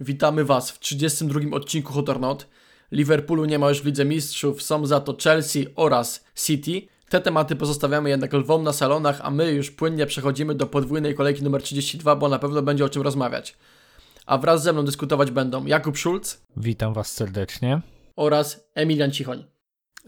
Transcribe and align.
Witamy 0.00 0.44
Was 0.44 0.70
w 0.70 0.78
32 0.78 1.40
odcinku 1.56 1.92
Hot 1.92 2.08
or 2.08 2.20
Not. 2.20 2.46
Liverpoolu 2.92 3.44
nie 3.44 3.58
ma 3.58 3.68
już 3.68 3.82
w 3.82 3.86
Lidze 3.86 4.04
Mistrzów, 4.04 4.62
są 4.62 4.86
za 4.86 5.00
to 5.00 5.16
Chelsea 5.24 5.66
oraz 5.76 6.24
City. 6.34 6.82
Te 7.08 7.20
tematy 7.20 7.56
pozostawiamy 7.56 8.10
jednak 8.10 8.32
lwom 8.32 8.62
na 8.64 8.72
salonach, 8.72 9.20
a 9.22 9.30
my 9.30 9.52
już 9.52 9.70
płynnie 9.70 10.06
przechodzimy 10.06 10.54
do 10.54 10.66
podwójnej 10.66 11.14
kolejki 11.14 11.42
numer 11.44 11.62
32, 11.62 12.16
bo 12.16 12.28
na 12.28 12.38
pewno 12.38 12.62
będzie 12.62 12.84
o 12.84 12.88
czym 12.88 13.02
rozmawiać. 13.02 13.56
A 14.26 14.38
wraz 14.38 14.62
ze 14.62 14.72
mną 14.72 14.84
dyskutować 14.84 15.30
będą 15.30 15.66
Jakub 15.66 15.98
Schulz 15.98 16.40
Witam 16.56 16.94
Was 16.94 17.12
serdecznie. 17.12 17.80
oraz 18.16 18.60
Emilian 18.74 19.10
Cichoń. 19.10 19.44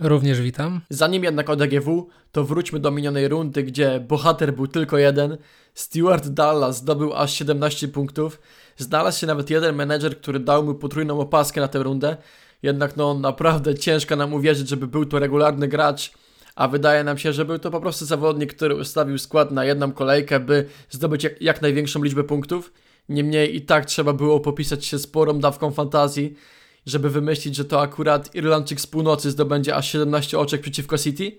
Również 0.00 0.40
witam. 0.40 0.80
Zanim 0.90 1.24
jednak 1.24 1.50
o 1.50 1.56
DGW, 1.56 2.08
to 2.32 2.44
wróćmy 2.44 2.80
do 2.80 2.90
minionej 2.90 3.28
rundy, 3.28 3.62
gdzie 3.62 4.00
bohater 4.08 4.54
był 4.54 4.66
tylko 4.66 4.98
jeden. 4.98 5.38
Stuart 5.74 6.28
Dallas 6.28 6.76
zdobył 6.76 7.14
aż 7.14 7.34
17 7.34 7.88
punktów. 7.88 8.40
Znalazł 8.76 9.20
się 9.20 9.26
nawet 9.26 9.50
jeden 9.50 9.74
menedżer, 9.76 10.20
który 10.20 10.40
dał 10.40 10.64
mu 10.64 10.74
potrójną 10.74 11.20
opaskę 11.20 11.60
na 11.60 11.68
tę 11.68 11.82
rundę. 11.82 12.16
Jednak 12.62 12.96
no 12.96 13.14
naprawdę 13.14 13.74
ciężko 13.74 14.16
nam 14.16 14.34
uwierzyć, 14.34 14.68
żeby 14.68 14.86
był 14.86 15.06
to 15.06 15.18
regularny 15.18 15.68
gracz, 15.68 16.12
a 16.54 16.68
wydaje 16.68 17.04
nam 17.04 17.18
się, 17.18 17.32
że 17.32 17.44
był 17.44 17.58
to 17.58 17.70
po 17.70 17.80
prostu 17.80 18.04
zawodnik, 18.04 18.54
który 18.54 18.76
ustawił 18.76 19.18
skład 19.18 19.50
na 19.50 19.64
jedną 19.64 19.92
kolejkę, 19.92 20.40
by 20.40 20.66
zdobyć 20.90 21.24
jak, 21.24 21.42
jak 21.42 21.62
największą 21.62 22.02
liczbę 22.02 22.24
punktów. 22.24 22.72
Niemniej 23.08 23.56
i 23.56 23.60
tak 23.62 23.86
trzeba 23.86 24.12
było 24.12 24.40
popisać 24.40 24.84
się 24.84 24.98
sporą 24.98 25.38
dawką 25.38 25.70
fantazji, 25.70 26.36
żeby 26.86 27.10
wymyślić, 27.10 27.56
że 27.56 27.64
to 27.64 27.80
akurat 27.80 28.34
Irlandczyk 28.34 28.80
z 28.80 28.86
północy 28.86 29.30
zdobędzie 29.30 29.74
aż 29.74 29.92
17 29.92 30.38
oczek 30.38 30.60
przeciwko 30.60 30.98
City. 30.98 31.38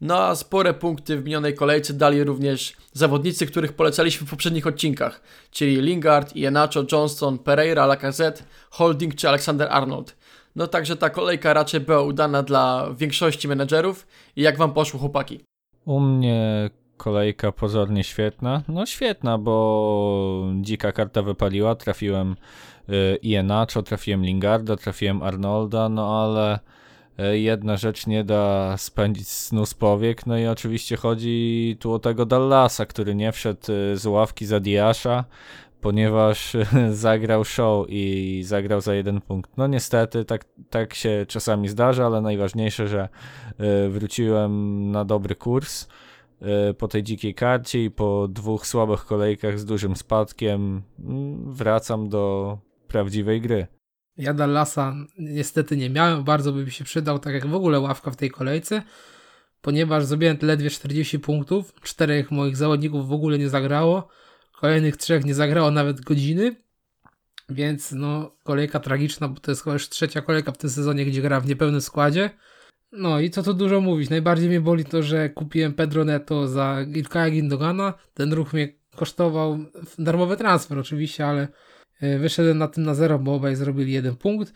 No 0.00 0.18
a 0.18 0.34
spore 0.34 0.74
punkty 0.74 1.16
w 1.16 1.24
minionej 1.24 1.54
kolejce 1.54 1.94
dali 1.94 2.24
również 2.24 2.76
zawodnicy, 2.92 3.46
których 3.46 3.72
polecaliśmy 3.72 4.26
w 4.26 4.30
poprzednich 4.30 4.66
odcinkach, 4.66 5.20
czyli 5.50 5.80
Lingard, 5.80 6.36
Ienacho, 6.36 6.84
Johnston, 6.92 7.38
Pereira, 7.38 7.86
Lacazette, 7.86 8.42
Holding 8.70 9.14
czy 9.14 9.28
Alexander 9.28 9.68
Arnold. 9.70 10.16
No 10.56 10.66
także 10.66 10.96
ta 10.96 11.10
kolejka 11.10 11.54
raczej 11.54 11.80
była 11.80 12.02
udana 12.02 12.42
dla 12.42 12.94
większości 12.98 13.48
menedżerów. 13.48 14.06
I 14.36 14.42
jak 14.42 14.58
wam 14.58 14.72
poszło 14.72 15.00
chłopaki? 15.00 15.40
U 15.84 16.00
mnie 16.00 16.70
kolejka 16.96 17.52
pozornie 17.52 18.04
świetna. 18.04 18.62
No 18.68 18.86
świetna, 18.86 19.38
bo 19.38 20.46
dzika 20.60 20.92
karta 20.92 21.22
wypaliła. 21.22 21.74
Trafiłem 21.74 22.36
y, 22.88 23.18
Ienacho, 23.22 23.82
trafiłem 23.82 24.24
Lingarda, 24.24 24.76
trafiłem 24.76 25.22
Arnolda, 25.22 25.88
no 25.88 26.22
ale 26.22 26.58
y, 27.32 27.38
jedna 27.38 27.76
rzecz 27.76 28.06
nie 28.06 28.24
da 28.24 28.76
spędzić 28.76 29.28
snu 29.28 29.66
z 29.66 29.74
powiek. 29.74 30.26
No 30.26 30.38
i 30.38 30.46
oczywiście 30.46 30.96
chodzi 30.96 31.76
tu 31.80 31.92
o 31.92 31.98
tego 31.98 32.26
Dallasa, 32.26 32.86
który 32.86 33.14
nie 33.14 33.32
wszedł 33.32 33.72
y, 33.72 33.96
z 33.96 34.06
ławki 34.06 34.46
za 34.46 34.60
Diasza, 34.60 35.24
ponieważ 35.80 36.56
zagrał 36.90 37.44
show 37.44 37.86
i 37.88 38.42
zagrał 38.44 38.80
za 38.80 38.94
jeden 38.94 39.20
punkt. 39.20 39.50
No 39.56 39.66
niestety, 39.66 40.24
tak, 40.24 40.44
tak 40.70 40.94
się 40.94 41.26
czasami 41.28 41.68
zdarza, 41.68 42.06
ale 42.06 42.20
najważniejsze, 42.20 42.88
że 42.88 43.08
wróciłem 43.88 44.90
na 44.90 45.04
dobry 45.04 45.34
kurs 45.34 45.88
po 46.78 46.88
tej 46.88 47.02
dzikiej 47.02 47.34
karcie 47.34 47.84
i 47.84 47.90
po 47.90 48.28
dwóch 48.28 48.66
słabych 48.66 49.04
kolejkach 49.04 49.58
z 49.58 49.64
dużym 49.64 49.96
spadkiem 49.96 50.82
mm, 50.98 51.54
wracam 51.54 52.08
do 52.08 52.58
prawdziwej 52.88 53.40
gry. 53.40 53.66
Ja 54.16 54.34
Dallasa 54.34 54.94
niestety 55.18 55.76
nie 55.76 55.90
miałem, 55.90 56.24
bardzo 56.24 56.52
by 56.52 56.64
mi 56.64 56.70
się 56.70 56.84
przydał, 56.84 57.18
tak 57.18 57.34
jak 57.34 57.46
w 57.46 57.54
ogóle 57.54 57.80
ławka 57.80 58.10
w 58.10 58.16
tej 58.16 58.30
kolejce, 58.30 58.82
ponieważ 59.62 60.04
zrobiłem 60.04 60.36
ledwie 60.42 60.70
40 60.70 61.18
punktów, 61.18 61.74
czterech 61.82 62.30
moich 62.30 62.56
zawodników 62.56 63.08
w 63.08 63.12
ogóle 63.12 63.38
nie 63.38 63.48
zagrało, 63.48 64.08
kolejnych 64.60 64.96
trzech 64.96 65.24
nie 65.24 65.34
zagrało 65.34 65.70
nawet 65.70 66.00
godziny, 66.00 66.56
więc 67.48 67.92
no 67.92 68.36
kolejka 68.44 68.80
tragiczna, 68.80 69.28
bo 69.28 69.40
to 69.40 69.50
jest 69.50 69.62
chyba 69.62 69.74
już 69.74 69.88
trzecia 69.88 70.22
kolejka 70.22 70.52
w 70.52 70.58
tym 70.58 70.70
sezonie, 70.70 71.04
gdzie 71.04 71.22
gra 71.22 71.40
w 71.40 71.46
niepełnym 71.46 71.80
składzie. 71.80 72.30
No 72.96 73.20
i 73.20 73.30
co 73.30 73.42
tu 73.42 73.54
dużo 73.54 73.80
mówić, 73.80 74.10
najbardziej 74.10 74.48
mnie 74.48 74.60
boli 74.60 74.84
to, 74.84 75.02
że 75.02 75.28
kupiłem 75.28 75.72
Pedro 75.72 76.04
Neto 76.04 76.48
za 76.48 76.82
Ilkaya 76.94 77.30
Gindogana, 77.30 77.94
ten 78.14 78.32
ruch 78.32 78.52
mnie 78.52 78.68
kosztował 78.96 79.58
darmowy 79.98 80.36
transfer 80.36 80.78
oczywiście, 80.78 81.26
ale 81.26 81.48
y, 82.02 82.18
wyszedłem 82.18 82.58
na 82.58 82.68
tym 82.68 82.84
na 82.84 82.94
zero, 82.94 83.18
bo 83.18 83.34
obaj 83.34 83.56
zrobili 83.56 83.92
jeden 83.92 84.16
punkt, 84.16 84.54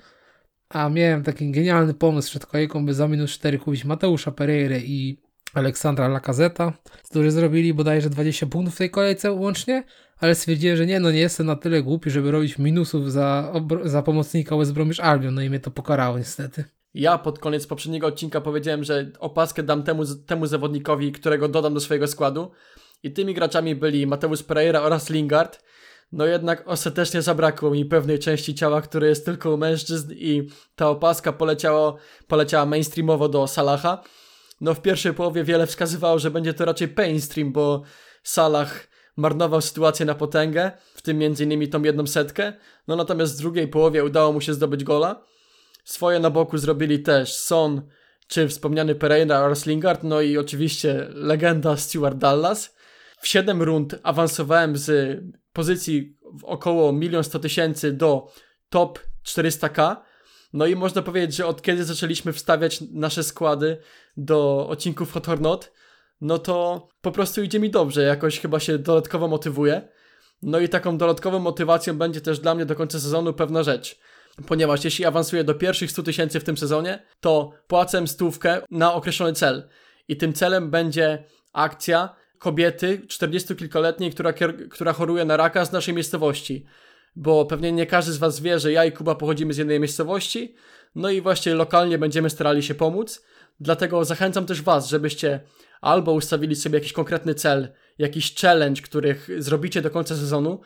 a 0.68 0.88
miałem 0.88 1.22
taki 1.22 1.50
genialny 1.50 1.94
pomysł 1.94 2.30
przed 2.30 2.46
kolejką, 2.46 2.86
by 2.86 2.94
za 2.94 3.08
minus 3.08 3.30
4 3.30 3.58
kupić 3.58 3.84
Mateusza 3.84 4.32
Pereira 4.32 4.76
i 4.76 5.16
Aleksandra 5.54 6.08
Lacazeta, 6.08 6.72
którzy 7.10 7.30
zrobili 7.30 7.74
bodajże 7.74 8.10
20 8.10 8.46
punktów 8.46 8.74
w 8.74 8.78
tej 8.78 8.90
kolejce 8.90 9.32
łącznie, 9.32 9.84
ale 10.18 10.34
stwierdziłem, 10.34 10.76
że 10.76 10.86
nie, 10.86 11.00
no 11.00 11.10
nie 11.10 11.20
jestem 11.20 11.46
na 11.46 11.56
tyle 11.56 11.82
głupi, 11.82 12.10
żeby 12.10 12.30
robić 12.30 12.58
minusów 12.58 13.12
za, 13.12 13.52
za 13.84 14.02
pomocnika 14.02 14.56
West 14.56 14.72
Bromwich 14.72 15.00
Albion, 15.00 15.34
no 15.34 15.42
i 15.42 15.50
mnie 15.50 15.60
to 15.60 15.70
pokarało 15.70 16.18
niestety. 16.18 16.64
Ja 16.98 17.18
pod 17.18 17.38
koniec 17.38 17.66
poprzedniego 17.66 18.06
odcinka 18.06 18.40
powiedziałem, 18.40 18.84
że 18.84 19.10
opaskę 19.18 19.62
dam 19.62 19.82
temu, 19.82 20.04
temu 20.26 20.46
zawodnikowi, 20.46 21.12
którego 21.12 21.48
dodam 21.48 21.74
do 21.74 21.80
swojego 21.80 22.06
składu. 22.06 22.50
I 23.02 23.12
tymi 23.12 23.34
graczami 23.34 23.74
byli 23.74 24.06
Mateusz 24.06 24.42
Pereira 24.42 24.82
oraz 24.82 25.10
Lingard. 25.10 25.64
No 26.12 26.26
jednak 26.26 26.62
ostatecznie 26.66 27.22
zabrakło 27.22 27.70
mi 27.70 27.84
pewnej 27.84 28.18
części 28.18 28.54
ciała, 28.54 28.80
które 28.80 29.08
jest 29.08 29.24
tylko 29.24 29.54
u 29.54 29.56
mężczyzn 29.56 30.12
i 30.12 30.48
ta 30.76 30.88
opaska 30.88 31.32
poleciało, 31.32 31.96
poleciała 32.28 32.66
mainstreamowo 32.66 33.28
do 33.28 33.46
Salaha. 33.46 34.02
No 34.60 34.74
w 34.74 34.82
pierwszej 34.82 35.14
połowie 35.14 35.44
wiele 35.44 35.66
wskazywało, 35.66 36.18
że 36.18 36.30
będzie 36.30 36.54
to 36.54 36.64
raczej 36.64 36.94
mainstream, 36.96 37.52
bo 37.52 37.82
Salah 38.22 38.88
marnował 39.16 39.60
sytuację 39.60 40.06
na 40.06 40.14
potęgę, 40.14 40.72
w 40.94 41.02
tym 41.02 41.22
innymi 41.22 41.68
tą 41.68 41.82
jedną 41.82 42.06
setkę. 42.06 42.52
No 42.88 42.96
natomiast 42.96 43.36
w 43.36 43.40
drugiej 43.40 43.68
połowie 43.68 44.04
udało 44.04 44.32
mu 44.32 44.40
się 44.40 44.54
zdobyć 44.54 44.84
gola. 44.84 45.28
Swoje 45.88 46.20
na 46.20 46.30
boku 46.30 46.58
zrobili 46.58 47.02
też 47.02 47.34
Son, 47.34 47.82
czy 48.26 48.48
wspomniany 48.48 48.94
Pereira 48.94 49.40
oraz 49.40 49.66
Lingard, 49.66 50.02
no 50.02 50.20
i 50.20 50.38
oczywiście 50.38 51.08
legenda 51.10 51.76
Stuart 51.76 52.18
Dallas. 52.18 52.76
W 53.20 53.28
7 53.28 53.62
rund 53.62 53.94
awansowałem 54.02 54.76
z 54.76 55.18
pozycji 55.52 56.16
około 56.42 56.92
1 57.00 57.24
100 57.24 57.38
tysięcy 57.38 57.92
do 57.92 58.32
top 58.68 58.98
400k. 59.26 59.96
No 60.52 60.66
i 60.66 60.76
można 60.76 61.02
powiedzieć, 61.02 61.36
że 61.36 61.46
od 61.46 61.62
kiedy 61.62 61.84
zaczęliśmy 61.84 62.32
wstawiać 62.32 62.80
nasze 62.80 63.22
składy 63.22 63.78
do 64.16 64.68
odcinków 64.68 65.12
Hot 65.12 65.28
or 65.28 65.40
Not, 65.40 65.72
no 66.20 66.38
to 66.38 66.88
po 67.00 67.12
prostu 67.12 67.42
idzie 67.42 67.60
mi 67.60 67.70
dobrze, 67.70 68.02
jakoś 68.02 68.40
chyba 68.40 68.60
się 68.60 68.78
dodatkowo 68.78 69.28
motywuję. 69.28 69.88
No 70.42 70.60
i 70.60 70.68
taką 70.68 70.98
dodatkową 70.98 71.38
motywacją 71.38 71.98
będzie 71.98 72.20
też 72.20 72.38
dla 72.38 72.54
mnie 72.54 72.66
do 72.66 72.74
końca 72.74 73.00
sezonu 73.00 73.32
pewna 73.32 73.62
rzecz. 73.62 73.98
Ponieważ 74.46 74.84
jeśli 74.84 75.04
awansuję 75.04 75.44
do 75.44 75.54
pierwszych 75.54 75.90
100 75.90 76.02
tysięcy 76.02 76.40
w 76.40 76.44
tym 76.44 76.56
sezonie, 76.56 77.02
to 77.20 77.52
płacę 77.66 78.06
stówkę 78.06 78.60
na 78.70 78.94
określony 78.94 79.32
cel. 79.32 79.68
I 80.08 80.16
tym 80.16 80.32
celem 80.32 80.70
będzie 80.70 81.24
akcja 81.52 82.16
kobiety 82.38 83.02
40 83.08 83.56
kilkoletniej, 83.56 84.10
która, 84.10 84.32
kier- 84.32 84.68
która 84.68 84.92
choruje 84.92 85.24
na 85.24 85.36
raka 85.36 85.64
z 85.64 85.72
naszej 85.72 85.94
miejscowości. 85.94 86.66
Bo 87.16 87.46
pewnie 87.46 87.72
nie 87.72 87.86
każdy 87.86 88.12
z 88.12 88.18
Was 88.18 88.40
wie, 88.40 88.58
że 88.58 88.72
ja 88.72 88.84
i 88.84 88.92
Kuba 88.92 89.14
pochodzimy 89.14 89.54
z 89.54 89.56
jednej 89.56 89.80
miejscowości. 89.80 90.54
No 90.94 91.10
i 91.10 91.20
właśnie 91.20 91.54
lokalnie 91.54 91.98
będziemy 91.98 92.30
starali 92.30 92.62
się 92.62 92.74
pomóc. 92.74 93.24
Dlatego 93.60 94.04
zachęcam 94.04 94.46
też 94.46 94.62
Was, 94.62 94.88
żebyście 94.88 95.40
albo 95.80 96.12
ustawili 96.12 96.56
sobie 96.56 96.78
jakiś 96.78 96.92
konkretny 96.92 97.34
cel, 97.34 97.68
jakiś 97.98 98.34
challenge, 98.34 98.82
których 98.82 99.28
zrobicie 99.38 99.82
do 99.82 99.90
końca 99.90 100.16
sezonu 100.16 100.60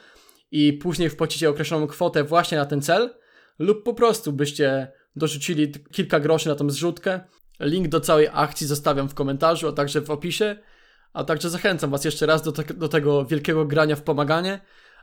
i 0.50 0.72
później 0.72 1.10
wpłacicie 1.10 1.50
określoną 1.50 1.86
kwotę 1.86 2.25
właśnie 2.25 2.58
na 2.58 2.66
ten 2.66 2.82
cel, 2.82 3.14
lub 3.62 3.82
po 3.82 3.94
prostu 3.94 4.32
byście 4.32 4.93
dorzucili 5.17 5.73
kilka 5.93 6.20
groszy 6.20 6.49
na 6.49 6.55
tą 6.55 6.70
zrzutkę. 6.70 7.20
Link 7.61 7.88
do 7.88 8.00
całej 8.00 8.29
akcji 8.32 8.67
zostawiam 8.67 9.09
w 9.09 9.14
komentarzu, 9.14 9.69
a 9.69 9.73
także 9.73 10.00
w 10.00 10.11
opisie. 10.11 10.56
A 11.12 11.25
także 11.25 11.50
zachęcam 11.50 11.91
Was 11.91 12.05
jeszcze 12.05 12.26
raz 12.26 12.43
do, 12.43 12.53
te- 12.53 12.75
do 12.75 12.88
tego 12.88 13.25
wielkiego 13.25 13.64
grania 13.64 13.97
w 13.97 14.03
pomaganie. 14.03 14.61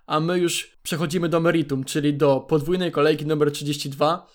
A 0.08 0.20
my 0.20 0.40
już 0.40 0.78
przechodzimy 0.84 1.30
do 1.30 1.40
meritum, 1.40 1.84
czyli 1.84 2.14
do 2.14 2.40
podwójnej 2.40 2.92
kolejki 2.92 3.26
numer 3.26 3.52
32, 3.52 4.28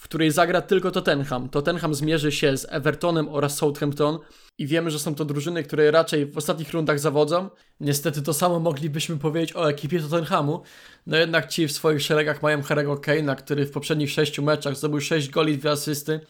w 0.00 0.04
której 0.04 0.30
zagra 0.30 0.60
tylko 0.62 0.90
Tottenham. 0.90 1.48
Tottenham 1.48 1.94
zmierzy 1.94 2.32
się 2.32 2.56
z 2.56 2.66
Evertonem 2.70 3.28
oraz 3.28 3.56
Southampton 3.56 4.18
i 4.58 4.66
wiemy, 4.66 4.90
że 4.90 4.98
są 4.98 5.14
to 5.14 5.24
drużyny, 5.24 5.62
które 5.62 5.90
raczej 5.90 6.26
w 6.26 6.38
ostatnich 6.38 6.72
rundach 6.72 6.98
zawodzą. 6.98 7.50
Niestety 7.80 8.22
to 8.22 8.34
samo 8.34 8.60
moglibyśmy 8.60 9.16
powiedzieć 9.16 9.56
o 9.56 9.70
ekipie 9.70 10.00
Tottenhamu, 10.00 10.62
no 11.06 11.16
jednak 11.16 11.48
ci 11.48 11.68
w 11.68 11.72
swoich 11.72 12.02
szeregach 12.02 12.42
mają 12.42 12.60
Harry'ego 12.60 12.96
Kane'a, 12.96 13.36
który 13.36 13.66
w 13.66 13.70
poprzednich 13.70 14.10
6 14.10 14.38
meczach 14.38 14.76
zdobył 14.76 15.00
6 15.00 15.30
goli, 15.30 15.58
2 15.58 15.70
asysty, 15.70 16.20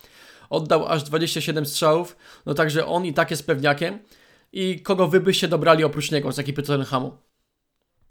oddał 0.50 0.87
aż 0.87 1.02
27 1.02 1.66
strzałów, 1.66 2.16
no 2.46 2.55
także 2.55 2.87
on 2.87 3.05
i 3.05 3.14
tak 3.14 3.31
jest 3.31 3.46
pewniakiem. 3.46 3.99
I 4.52 4.81
kogo 4.81 5.08
wy 5.08 5.20
byście 5.20 5.49
dobrali 5.49 5.84
oprócz 5.84 6.11
niego 6.11 6.32
z 6.32 6.38
ekipy 6.38 6.62
Tottenhamu? 6.62 7.12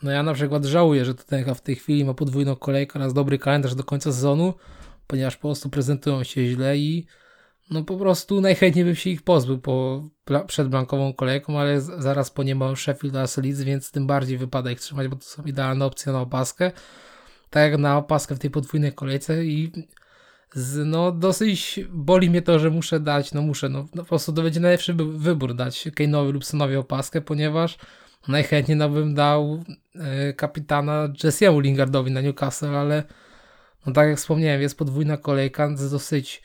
No 0.04 0.12
ja 0.12 0.24
na 0.24 0.34
przykład 0.34 0.66
żałuję, 0.66 1.06
że 1.06 1.16
Tottenham 1.16 1.56
w 1.56 1.62
tej 1.62 1.76
chwili 1.76 2.06
ma 2.06 2.14
podwójną 2.14 2.56
kolejkę 2.56 3.00
oraz 3.00 3.14
dobry 3.14 3.40
kalendarz 3.40 3.76
do 3.76 3.84
końca 3.84 4.12
sezonu, 4.12 4.54
ponieważ 5.10 5.36
po 5.38 5.42
prostu 5.42 5.70
prezentują 5.70 6.24
się 6.24 6.46
źle 6.46 6.78
i 6.78 7.06
no 7.72 7.84
po 7.84 7.98
prostu 7.98 8.42
najchętniej 8.42 8.86
bym 8.86 8.96
się 8.96 9.10
ich 9.10 9.22
pozbył 9.22 9.60
po, 9.60 10.04
przed 10.48 10.68
blankową 10.68 11.14
kolejką, 11.14 11.60
ale 11.60 11.82
zaraz 11.82 12.32
po 12.32 12.44
nie 12.44 12.56
ma 12.56 12.76
Sheffield 12.76 13.16
oraz 13.16 13.38
Leeds, 13.38 13.62
więc 13.62 13.92
tym 13.92 14.08
bardziej 14.08 14.38
wypada 14.38 14.72
ich 14.72 14.80
trzymać, 14.80 15.08
bo 15.08 15.16
to 15.16 15.24
są 15.24 15.44
idealne 15.44 15.86
opcje 15.86 16.12
na 16.12 16.22
opaskę. 16.22 16.72
Tak 17.50 17.72
jak 17.72 17.80
na 17.82 17.98
opaskę 17.98 18.36
w 18.36 18.40
tej 18.40 18.50
podwójnej 18.50 18.94
kolejce 18.94 19.46
i 19.46 19.72
z, 20.54 20.88
no 20.88 21.12
dosyć 21.12 21.80
boli 21.90 22.30
mnie 22.30 22.42
to, 22.42 22.60
że 22.60 22.70
muszę 22.70 23.00
dać, 23.00 23.34
no 23.34 23.42
muszę, 23.42 23.70
no, 23.70 23.86
no 23.96 24.04
po 24.04 24.10
prostu 24.10 24.34
to 24.34 24.42
będzie 24.42 24.60
najlepszy 24.60 24.94
wybór 24.94 25.56
dać 25.56 25.88
Kane'owi 25.88 26.34
lub 26.34 26.46
Sonowi 26.46 26.76
opaskę, 26.76 27.22
ponieważ 27.22 27.78
najchętniej 28.28 28.78
no 28.78 28.90
bym 28.90 29.14
dał 29.14 29.64
e, 29.96 30.34
kapitana 30.34 31.08
Jesse'emu 31.24 31.62
Lingardowi 31.62 32.12
na 32.12 32.22
Newcastle, 32.22 32.76
ale 32.76 33.04
no 33.90 33.94
tak 33.94 34.10
jak 34.10 34.18
wspomniałem, 34.18 34.62
jest 34.62 34.78
podwójna 34.78 35.18
kolejka 35.18 35.78
z 35.78 35.92
dosyć 35.92 36.44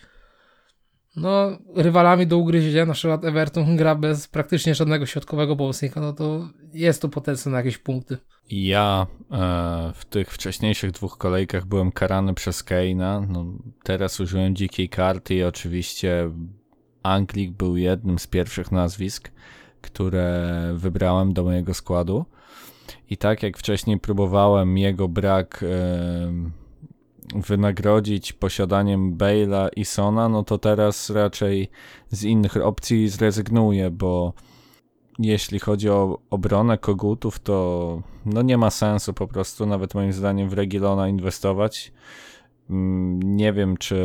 no, 1.16 1.58
rywalami 1.76 2.26
do 2.26 2.38
ugryzienia, 2.38 2.86
na 2.86 2.94
przykład 2.94 3.24
Everton 3.24 3.76
gra 3.76 3.94
bez 3.94 4.28
praktycznie 4.28 4.74
żadnego 4.74 5.06
środkowego 5.06 5.56
pomocnika, 5.56 6.00
no 6.00 6.12
to 6.12 6.48
jest 6.72 7.02
tu 7.02 7.08
potencjał 7.08 7.52
na 7.52 7.58
jakieś 7.58 7.78
punkty. 7.78 8.18
Ja 8.50 9.06
e, 9.30 9.92
w 9.94 10.04
tych 10.04 10.30
wcześniejszych 10.30 10.90
dwóch 10.90 11.18
kolejkach 11.18 11.66
byłem 11.66 11.92
karany 11.92 12.34
przez 12.34 12.62
Keina. 12.62 13.20
No, 13.28 13.46
teraz 13.82 14.20
użyłem 14.20 14.56
dzikiej 14.56 14.88
karty 14.88 15.34
i 15.34 15.44
oczywiście 15.44 16.30
Anglik 17.02 17.52
był 17.52 17.76
jednym 17.76 18.18
z 18.18 18.26
pierwszych 18.26 18.72
nazwisk, 18.72 19.30
które 19.80 20.50
wybrałem 20.76 21.32
do 21.32 21.44
mojego 21.44 21.74
składu. 21.74 22.24
I 23.10 23.16
tak 23.16 23.42
jak 23.42 23.58
wcześniej 23.58 24.00
próbowałem 24.00 24.78
jego 24.78 25.08
brak 25.08 25.64
e, 25.68 26.63
wynagrodzić 27.34 28.32
posiadaniem 28.32 29.16
Bale'a 29.16 29.68
i 29.76 29.84
Sona, 29.84 30.28
no 30.28 30.42
to 30.42 30.58
teraz 30.58 31.10
raczej 31.10 31.70
z 32.10 32.24
innych 32.24 32.56
opcji 32.56 33.08
zrezygnuję, 33.08 33.90
bo 33.90 34.32
jeśli 35.18 35.58
chodzi 35.58 35.90
o 35.90 36.18
obronę 36.30 36.78
kogutów, 36.78 37.38
to 37.38 38.02
no 38.26 38.42
nie 38.42 38.58
ma 38.58 38.70
sensu 38.70 39.12
po 39.12 39.28
prostu 39.28 39.66
nawet 39.66 39.94
moim 39.94 40.12
zdaniem 40.12 40.48
w 40.48 40.52
Regilona 40.52 41.08
inwestować. 41.08 41.92
Mm, 42.70 43.36
nie 43.36 43.52
wiem, 43.52 43.76
czy 43.76 43.96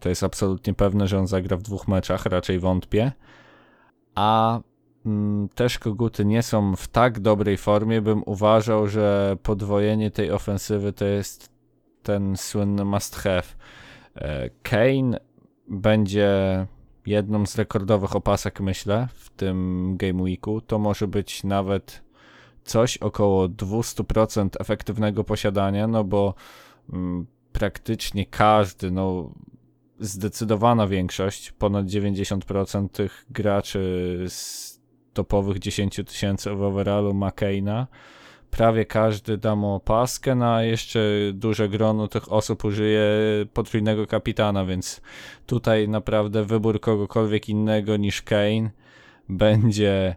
to 0.00 0.08
jest 0.08 0.22
absolutnie 0.22 0.74
pewne, 0.74 1.08
że 1.08 1.18
on 1.18 1.26
zagra 1.26 1.56
w 1.56 1.62
dwóch 1.62 1.88
meczach, 1.88 2.26
raczej 2.26 2.58
wątpię. 2.58 3.12
A 4.14 4.60
mm, 5.06 5.48
też 5.48 5.78
koguty 5.78 6.24
nie 6.24 6.42
są 6.42 6.76
w 6.76 6.88
tak 6.88 7.20
dobrej 7.20 7.56
formie, 7.56 8.02
bym 8.02 8.22
uważał, 8.26 8.86
że 8.86 9.36
podwojenie 9.42 10.10
tej 10.10 10.30
ofensywy 10.30 10.92
to 10.92 11.04
jest 11.04 11.53
ten 12.04 12.36
słynny 12.36 12.84
must 12.84 13.16
have. 13.16 13.42
E, 14.14 14.50
Kane 14.62 15.20
będzie 15.68 16.30
jedną 17.06 17.46
z 17.46 17.56
rekordowych 17.56 18.16
opasek, 18.16 18.60
myślę, 18.60 19.08
w 19.14 19.30
tym 19.30 19.90
Game 19.96 20.22
Weeku. 20.22 20.60
To 20.60 20.78
może 20.78 21.08
być 21.08 21.44
nawet 21.44 22.02
coś 22.64 22.96
około 22.96 23.48
200% 23.48 24.48
efektywnego 24.60 25.24
posiadania, 25.24 25.86
no 25.86 26.04
bo 26.04 26.34
mm, 26.92 27.26
praktycznie 27.52 28.26
każdy, 28.26 28.90
no 28.90 29.30
zdecydowana 30.00 30.86
większość, 30.86 31.52
ponad 31.52 31.86
90% 31.86 32.88
tych 32.88 33.26
graczy 33.30 34.24
z 34.28 34.74
topowych 35.12 35.58
10 35.58 36.00
tysięcy 36.06 36.50
w 36.50 36.62
overallu 36.62 37.14
ma 37.14 37.30
Kane'a 37.30 37.86
prawie 38.56 38.84
każdy 38.84 39.38
da 39.38 39.56
mu 39.56 39.74
opaskę, 39.74 40.46
a 40.46 40.62
jeszcze 40.62 41.00
duże 41.32 41.68
grono 41.68 42.08
tych 42.08 42.32
osób 42.32 42.64
użyje 42.64 43.06
potrójnego 43.52 44.06
kapitana, 44.06 44.64
więc 44.64 45.00
tutaj 45.46 45.88
naprawdę 45.88 46.44
wybór 46.44 46.80
kogokolwiek 46.80 47.48
innego 47.48 47.96
niż 47.96 48.22
Kane 48.22 48.70
będzie 49.28 50.16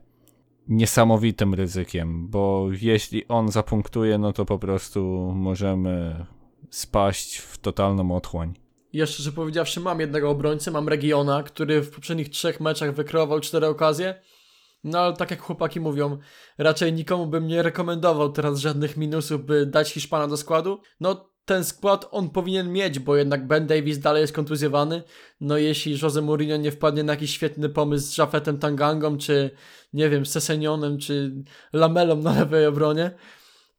niesamowitym 0.68 1.54
ryzykiem, 1.54 2.28
bo 2.28 2.68
jeśli 2.82 3.28
on 3.28 3.52
zapunktuje, 3.52 4.18
no 4.18 4.34
to 4.34 4.46
po 4.46 4.60
prostu 4.60 5.32
możemy 5.36 6.26
spaść 6.70 7.38
w 7.38 7.58
totalną 7.58 8.16
otchłań. 8.16 8.54
Jeszcze, 8.94 9.24
że 9.24 9.32
powiedziawszy, 9.32 9.80
mam 9.80 10.00
jednego 10.00 10.30
obrońcę, 10.30 10.72
mam 10.72 10.90
Regiona, 10.90 11.44
który 11.44 11.82
w 11.82 11.92
poprzednich 11.92 12.30
trzech 12.30 12.60
meczach 12.60 12.94
wykreował 12.94 13.40
cztery 13.40 13.68
okazje 13.68 14.16
no 14.84 15.00
ale 15.00 15.14
tak 15.14 15.32
jak 15.32 15.42
chłopaki 15.42 15.80
mówią, 15.80 16.18
raczej 16.58 16.94
nikomu 16.94 17.28
bym 17.28 17.48
nie 17.48 17.64
rekomendował 17.64 18.32
teraz 18.32 18.60
żadnych 18.60 18.98
minusów, 18.98 19.46
by 19.46 19.66
dać 19.66 19.92
Hiszpana 19.92 20.28
do 20.28 20.38
składu. 20.38 20.82
No 21.00 21.30
ten 21.46 21.64
skład 21.64 22.08
on 22.12 22.30
powinien 22.30 22.72
mieć, 22.72 23.00
bo 23.00 23.16
jednak 23.16 23.48
Ben 23.48 23.68
Davis 23.68 24.00
dalej 24.00 24.22
jest 24.22 24.34
kontuzjowany. 24.34 25.04
No 25.42 25.58
jeśli 25.58 25.98
Jose 26.02 26.22
Mourinho 26.22 26.58
nie 26.58 26.72
wpadnie 26.72 27.04
na 27.04 27.14
jakiś 27.14 27.32
świetny 27.32 27.70
pomysł 27.70 28.14
z 28.14 28.18
Jafetem 28.18 28.60
Tangangą, 28.60 29.18
czy 29.18 29.52
nie 29.94 30.10
wiem, 30.10 30.26
Sesenionem, 30.26 30.98
czy 30.98 31.44
Lamelą 31.74 32.16
na 32.16 32.40
lewej 32.40 32.66
obronie, 32.66 33.12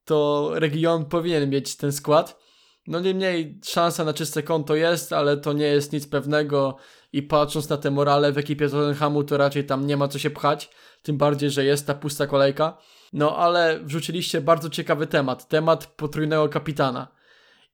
to 0.04 0.50
Region 0.54 1.04
powinien 1.04 1.50
mieć 1.50 1.76
ten 1.76 1.92
skład. 1.92 2.47
No 2.88 3.00
niemniej 3.00 3.60
szansa 3.64 4.04
na 4.04 4.12
czyste 4.12 4.42
konto 4.42 4.74
jest, 4.74 5.12
ale 5.12 5.36
to 5.36 5.52
nie 5.52 5.66
jest 5.66 5.92
nic 5.92 6.06
pewnego 6.06 6.76
i 7.12 7.22
patrząc 7.22 7.68
na 7.68 7.76
te 7.76 7.90
morale 7.90 8.32
w 8.32 8.38
ekipie 8.38 8.68
Tottenhamu, 8.68 9.24
to 9.24 9.36
raczej 9.36 9.64
tam 9.64 9.86
nie 9.86 9.96
ma 9.96 10.08
co 10.08 10.18
się 10.18 10.30
pchać 10.30 10.70
tym 11.02 11.18
bardziej, 11.18 11.50
że 11.50 11.64
jest 11.64 11.86
ta 11.86 11.94
pusta 11.94 12.26
kolejka. 12.26 12.78
No 13.12 13.36
ale 13.36 13.80
wrzuciliście 13.80 14.40
bardzo 14.40 14.70
ciekawy 14.70 15.06
temat, 15.06 15.48
temat 15.48 15.86
potrójnego 15.86 16.48
kapitana. 16.48 17.08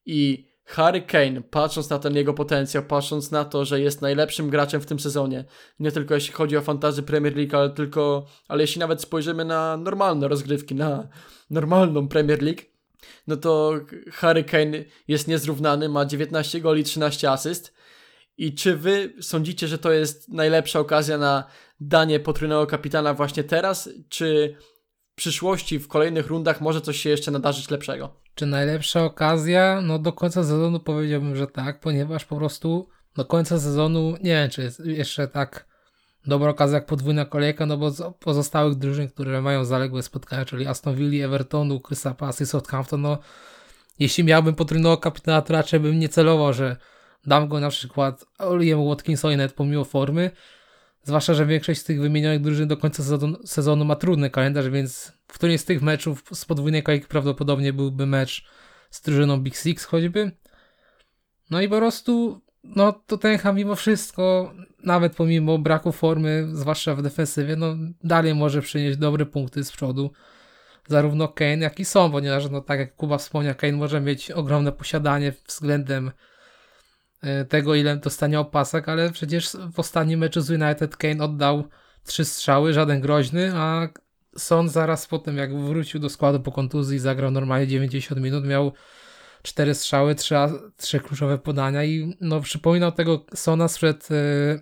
I 0.05 0.47
Harry 0.65 1.01
Kane, 1.01 1.41
patrząc 1.41 1.89
na 1.89 1.99
ten 1.99 2.15
jego 2.15 2.33
potencjał, 2.33 2.83
patrząc 2.83 3.31
na 3.31 3.45
to, 3.45 3.65
że 3.65 3.81
jest 3.81 4.01
najlepszym 4.01 4.49
graczem 4.49 4.81
w 4.81 4.85
tym 4.85 4.99
sezonie, 4.99 5.45
nie 5.79 5.91
tylko 5.91 6.15
jeśli 6.15 6.33
chodzi 6.33 6.57
o 6.57 6.61
fantazy 6.61 7.03
Premier 7.03 7.35
League, 7.35 7.55
ale 7.57 7.69
tylko, 7.69 8.25
ale 8.47 8.63
jeśli 8.63 8.79
nawet 8.79 9.01
spojrzymy 9.01 9.45
na 9.45 9.77
normalne 9.77 10.27
rozgrywki, 10.27 10.75
na 10.75 11.07
normalną 11.49 12.07
Premier 12.07 12.41
League, 12.41 12.61
no 13.27 13.37
to 13.37 13.73
Harry 14.11 14.43
Kane 14.43 14.83
jest 15.07 15.27
niezrównany, 15.27 15.89
ma 15.89 16.05
19 16.05 16.61
goli, 16.61 16.83
13 16.83 17.31
asyst. 17.31 17.73
I 18.37 18.55
czy 18.55 18.75
wy 18.77 19.13
sądzicie, 19.21 19.67
że 19.67 19.77
to 19.77 19.91
jest 19.91 20.29
najlepsza 20.29 20.79
okazja 20.79 21.17
na 21.17 21.43
danie 21.79 22.19
potrójnego 22.19 22.67
kapitana 22.67 23.13
właśnie 23.13 23.43
teraz, 23.43 23.89
czy 24.09 24.55
w 25.11 25.15
przyszłości, 25.15 25.79
w 25.79 25.87
kolejnych 25.87 26.27
rundach 26.27 26.61
może 26.61 26.81
coś 26.81 26.99
się 26.99 27.09
jeszcze 27.09 27.31
nadarzyć 27.31 27.69
lepszego? 27.69 28.15
Czy 28.35 28.45
najlepsza 28.45 29.03
okazja? 29.03 29.81
No 29.81 29.99
do 29.99 30.13
końca 30.13 30.43
sezonu 30.43 30.79
powiedziałbym, 30.79 31.35
że 31.35 31.47
tak, 31.47 31.79
ponieważ 31.79 32.25
po 32.25 32.35
prostu 32.35 32.89
do 33.15 33.25
końca 33.25 33.59
sezonu 33.59 34.11
nie 34.11 34.31
wiem, 34.31 34.49
czy 34.49 34.61
jest 34.61 34.85
jeszcze 34.85 35.27
tak 35.27 35.74
dobra 36.27 36.49
okazja 36.49 36.75
jak 36.75 36.85
podwójna 36.85 37.25
kolejka, 37.25 37.65
no 37.65 37.77
bo 37.77 37.91
z 37.91 38.15
pozostałych 38.19 38.75
drużyn, 38.75 39.07
które 39.07 39.41
mają 39.41 39.65
zaległe 39.65 40.03
spotkania, 40.03 40.45
czyli 40.45 40.67
Aston 40.67 40.95
Villa, 40.95 41.25
Evertonu, 41.25 41.79
Crystal 41.79 42.15
Palace 42.15 42.43
i 42.43 42.47
Southampton, 42.47 43.01
no 43.01 43.17
jeśli 43.99 44.23
miałbym 44.23 44.55
potrójnego 44.55 44.97
kapitana, 44.97 45.41
to 45.41 45.53
raczej 45.53 45.79
bym 45.79 45.99
nie 45.99 46.09
celował, 46.09 46.53
że 46.53 46.77
dam 47.25 47.47
go 47.47 47.59
na 47.59 47.69
przykład 47.69 48.25
Oliemu 48.39 48.89
Watkinsowi 48.89 49.37
nawet 49.37 49.53
pomimo 49.53 49.83
formy, 49.83 50.31
Zwłaszcza, 51.05 51.33
że 51.33 51.45
większość 51.45 51.81
z 51.81 51.83
tych 51.83 52.01
wymienionych 52.01 52.41
drużyn 52.41 52.67
do 52.67 52.77
końca 52.77 53.03
sezonu, 53.03 53.37
sezonu 53.45 53.85
ma 53.85 53.95
trudny 53.95 54.29
kalendarz, 54.29 54.69
więc 54.69 55.13
w 55.27 55.33
którymś 55.33 55.61
z 55.61 55.65
tych 55.65 55.81
meczów 55.81 56.23
z 56.33 56.45
podwójnej 56.45 56.83
kolejki 56.83 57.07
prawdopodobnie 57.07 57.73
byłby 57.73 58.05
mecz 58.05 58.45
z 58.91 59.01
drużyną 59.01 59.37
Big 59.37 59.55
Six 59.55 59.85
choćby. 59.85 60.31
No 61.49 61.61
i 61.61 61.69
po 61.69 61.77
prostu, 61.77 62.41
no 62.63 62.91
to 62.91 63.17
ten 63.17 63.39
mimo 63.53 63.75
wszystko, 63.75 64.53
nawet 64.85 65.15
pomimo 65.15 65.57
braku 65.57 65.91
formy, 65.91 66.47
zwłaszcza 66.53 66.95
w 66.95 67.01
defensywie, 67.01 67.55
no 67.55 67.75
dalej 68.03 68.35
może 68.35 68.61
przynieść 68.61 68.97
dobre 68.97 69.25
punkty 69.25 69.63
z 69.63 69.71
przodu. 69.71 70.11
Zarówno 70.87 71.27
Kane, 71.27 71.57
jak 71.57 71.79
i 71.79 71.85
Son, 71.85 72.11
ponieważ 72.11 72.49
no 72.49 72.61
tak 72.61 72.79
jak 72.79 72.95
Kuba 72.95 73.17
wspomniał, 73.17 73.55
Kane 73.55 73.73
może 73.73 74.01
mieć 74.01 74.31
ogromne 74.31 74.71
posiadanie 74.71 75.33
względem 75.47 76.11
E, 77.25 77.45
tego, 77.45 77.75
ile 77.75 77.97
dostanie 77.97 78.39
opasek, 78.39 78.89
ale 78.89 79.11
przecież 79.11 79.57
w 79.73 79.79
ostatnim 79.79 80.19
meczu 80.19 80.41
z 80.41 80.49
United 80.49 80.97
Kane 80.97 81.23
oddał 81.23 81.63
trzy 82.03 82.25
strzały, 82.25 82.73
żaden 82.73 83.01
groźny, 83.01 83.51
a 83.55 83.89
Son 84.37 84.69
zaraz 84.69 85.07
potem, 85.07 85.37
jak 85.37 85.55
wrócił 85.55 85.99
do 85.99 86.09
składu 86.09 86.39
po 86.39 86.51
kontuzji, 86.51 86.99
zagrał 86.99 87.31
normalnie 87.31 87.67
90 87.67 88.21
minut, 88.21 88.45
miał 88.45 88.73
cztery 89.43 89.75
strzały, 89.75 90.15
trzy, 90.15 90.35
trzy 90.77 90.99
kluczowe 90.99 91.37
podania 91.37 91.83
i 91.83 92.17
no 92.21 92.41
przypominał 92.41 92.91
tego 92.91 93.25
Sona 93.35 93.67
sprzed, 93.67 94.09
yy, 94.09 94.61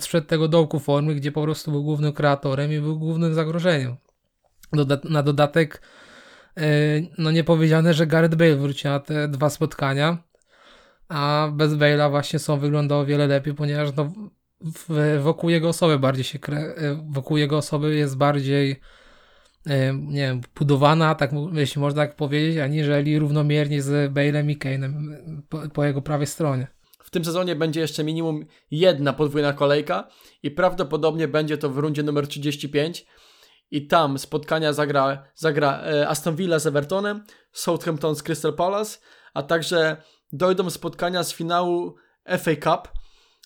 sprzed 0.00 0.28
tego 0.28 0.48
dołku 0.48 0.78
formy, 0.78 1.14
gdzie 1.14 1.32
po 1.32 1.42
prostu 1.42 1.70
był 1.70 1.84
głównym 1.84 2.12
kreatorem 2.12 2.72
i 2.72 2.80
był 2.80 2.98
głównym 2.98 3.34
zagrożeniem. 3.34 3.96
Doda 4.72 4.98
na 5.04 5.22
dodatek 5.22 5.82
yy, 6.56 6.62
no 7.18 7.30
nie 7.30 7.44
powiedziane, 7.44 7.94
że 7.94 8.06
Gareth 8.06 8.34
Bale 8.34 8.56
wróci 8.56 8.86
na 8.86 9.00
te 9.00 9.28
dwa 9.28 9.50
spotkania, 9.50 10.18
a 11.08 11.48
bez 11.52 11.72
Bale'a 11.72 12.10
właśnie 12.10 12.38
są 12.38 12.58
wyglądał 12.58 13.00
o 13.00 13.06
wiele 13.06 13.26
lepiej, 13.26 13.54
ponieważ 13.54 13.88
no, 13.96 14.12
w, 14.60 15.18
wokół 15.22 15.50
jego 15.50 15.68
osoby 15.68 15.98
bardziej 15.98 16.24
się 16.24 16.38
kre, 16.38 16.74
wokół 17.08 17.36
jego 17.36 17.56
osoby 17.56 17.94
jest 17.94 18.16
bardziej 18.16 18.80
nie 20.02 20.20
wiem, 20.20 20.40
budowana, 20.56 21.14
tak 21.14 21.30
jeśli 21.52 21.80
można 21.80 22.02
tak 22.02 22.16
powiedzieć, 22.16 22.58
aniżeli 22.58 23.18
równomiernie 23.18 23.82
z 23.82 24.12
Bale'em 24.12 24.50
i 24.50 24.58
Kane'em 24.58 25.16
po, 25.48 25.68
po, 25.68 25.84
jego 25.84 26.02
prawej 26.02 26.26
stronie. 26.26 26.66
Tym 27.14 27.24
sezonie 27.24 27.56
będzie 27.56 27.80
jeszcze 27.80 28.04
minimum 28.04 28.46
jedna 28.70 29.12
podwójna 29.12 29.52
kolejka 29.52 30.08
i 30.42 30.50
prawdopodobnie 30.50 31.28
będzie 31.28 31.58
to 31.58 31.70
w 31.70 31.78
rundzie 31.78 32.02
numer 32.02 32.28
35 32.28 33.06
i 33.70 33.86
tam 33.86 34.18
spotkania 34.18 34.72
zagra, 34.72 35.24
zagra 35.34 35.82
e, 35.82 36.08
Aston 36.08 36.36
Villa 36.36 36.58
z 36.58 36.66
Evertonem, 36.66 37.24
Southampton 37.52 38.16
z 38.16 38.22
Crystal 38.22 38.54
Palace, 38.54 38.98
a 39.34 39.42
także 39.42 39.96
dojdą 40.32 40.70
spotkania 40.70 41.24
z 41.24 41.32
finału 41.32 41.94
FA 42.38 42.54
Cup, 42.54 42.88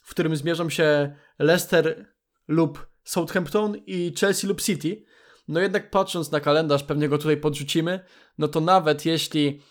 w 0.02 0.10
którym 0.10 0.36
zmierzą 0.36 0.70
się 0.70 1.16
Leicester 1.38 2.06
lub 2.46 2.86
Southampton 3.04 3.76
i 3.86 4.14
Chelsea 4.20 4.46
lub 4.46 4.60
City. 4.60 5.04
No 5.48 5.60
jednak 5.60 5.90
patrząc 5.90 6.30
na 6.30 6.40
kalendarz, 6.40 6.84
pewnie 6.84 7.08
go 7.08 7.18
tutaj 7.18 7.36
podrzucimy, 7.36 8.00
no 8.38 8.48
to 8.48 8.60
nawet 8.60 9.06
jeśli 9.06 9.62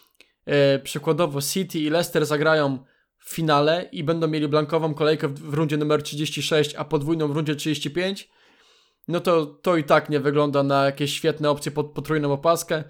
e, 0.45 0.79
przykładowo 0.79 1.41
City 1.41 1.79
i 1.79 1.89
Leicester 1.89 2.25
zagrają 2.25 2.85
w 3.27 3.33
finale 3.33 3.89
i 3.91 4.03
będą 4.03 4.27
mieli 4.27 4.47
blankową 4.47 4.93
kolejkę 4.93 5.27
w, 5.27 5.53
rundzie 5.53 5.77
numer 5.77 6.03
36, 6.03 6.75
a 6.75 6.85
podwójną 6.85 7.27
w 7.27 7.35
rundzie 7.35 7.55
35, 7.55 8.29
no 9.07 9.19
to 9.19 9.45
to 9.45 9.77
i 9.77 9.83
tak 9.83 10.09
nie 10.09 10.19
wygląda 10.19 10.63
na 10.63 10.85
jakieś 10.85 11.13
świetne 11.13 11.49
opcje 11.49 11.71
pod 11.71 11.91
potrójną 11.91 12.33
opaskę. 12.33 12.83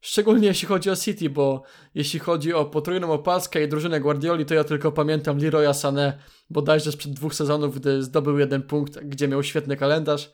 Szczególnie 0.00 0.48
jeśli 0.48 0.68
chodzi 0.68 0.90
o 0.90 0.96
City, 0.96 1.30
bo 1.30 1.62
jeśli 1.94 2.20
chodzi 2.20 2.54
o 2.54 2.64
potrójną 2.64 3.12
opaskę 3.12 3.64
i 3.64 3.68
drużynę 3.68 4.00
Guardioli, 4.00 4.46
to 4.46 4.54
ja 4.54 4.64
tylko 4.64 4.92
pamiętam 4.92 5.38
Leroya 5.38 5.72
Sané, 5.72 6.12
bodajże 6.50 6.92
sprzed 6.92 7.12
dwóch 7.12 7.34
sezonów, 7.34 7.80
gdy 7.80 8.02
zdobył 8.02 8.38
jeden 8.38 8.62
punkt, 8.62 8.98
gdzie 8.98 9.28
miał 9.28 9.42
świetny 9.42 9.76
kalendarz. 9.76 10.32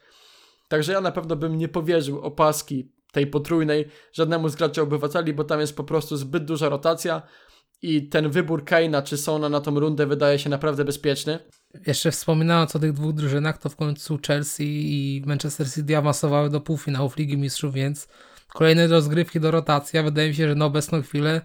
Także 0.68 0.92
ja 0.92 1.00
na 1.00 1.12
pewno 1.12 1.36
bym 1.36 1.58
nie 1.58 1.68
powierzył 1.68 2.20
opaski 2.20 2.92
tej 3.12 3.26
potrójnej 3.26 3.88
żadnemu 4.12 4.48
z 4.48 4.56
graczy 4.56 4.82
obywateli, 4.82 5.34
bo 5.34 5.44
tam 5.44 5.60
jest 5.60 5.76
po 5.76 5.84
prostu 5.84 6.16
zbyt 6.16 6.44
duża 6.44 6.68
rotacja 6.68 7.22
i 7.82 8.08
ten 8.08 8.30
wybór 8.30 8.64
Kane'a 8.64 9.02
czy 9.02 9.16
Sona 9.16 9.48
na 9.48 9.60
tą 9.60 9.80
rundę 9.80 10.06
wydaje 10.06 10.38
się 10.38 10.50
naprawdę 10.50 10.84
bezpieczny. 10.84 11.38
Jeszcze 11.86 12.10
wspominając 12.10 12.76
o 12.76 12.78
tych 12.78 12.92
dwóch 12.92 13.14
drużynach, 13.14 13.58
to 13.58 13.68
w 13.68 13.76
końcu 13.76 14.18
Chelsea 14.26 14.64
i 14.64 15.22
Manchester 15.26 15.72
City 15.72 15.96
awansowały 15.96 16.50
do 16.50 16.60
półfinałów 16.60 17.16
Ligi 17.16 17.38
Mistrzów, 17.38 17.74
więc 17.74 18.08
kolejne 18.48 18.86
rozgrywki 18.86 19.40
do 19.40 19.50
rotacji, 19.50 19.98
a 19.98 20.02
wydaje 20.02 20.28
mi 20.28 20.34
się, 20.34 20.48
że 20.48 20.54
na 20.54 20.64
obecną 20.64 21.02
chwilę 21.02 21.40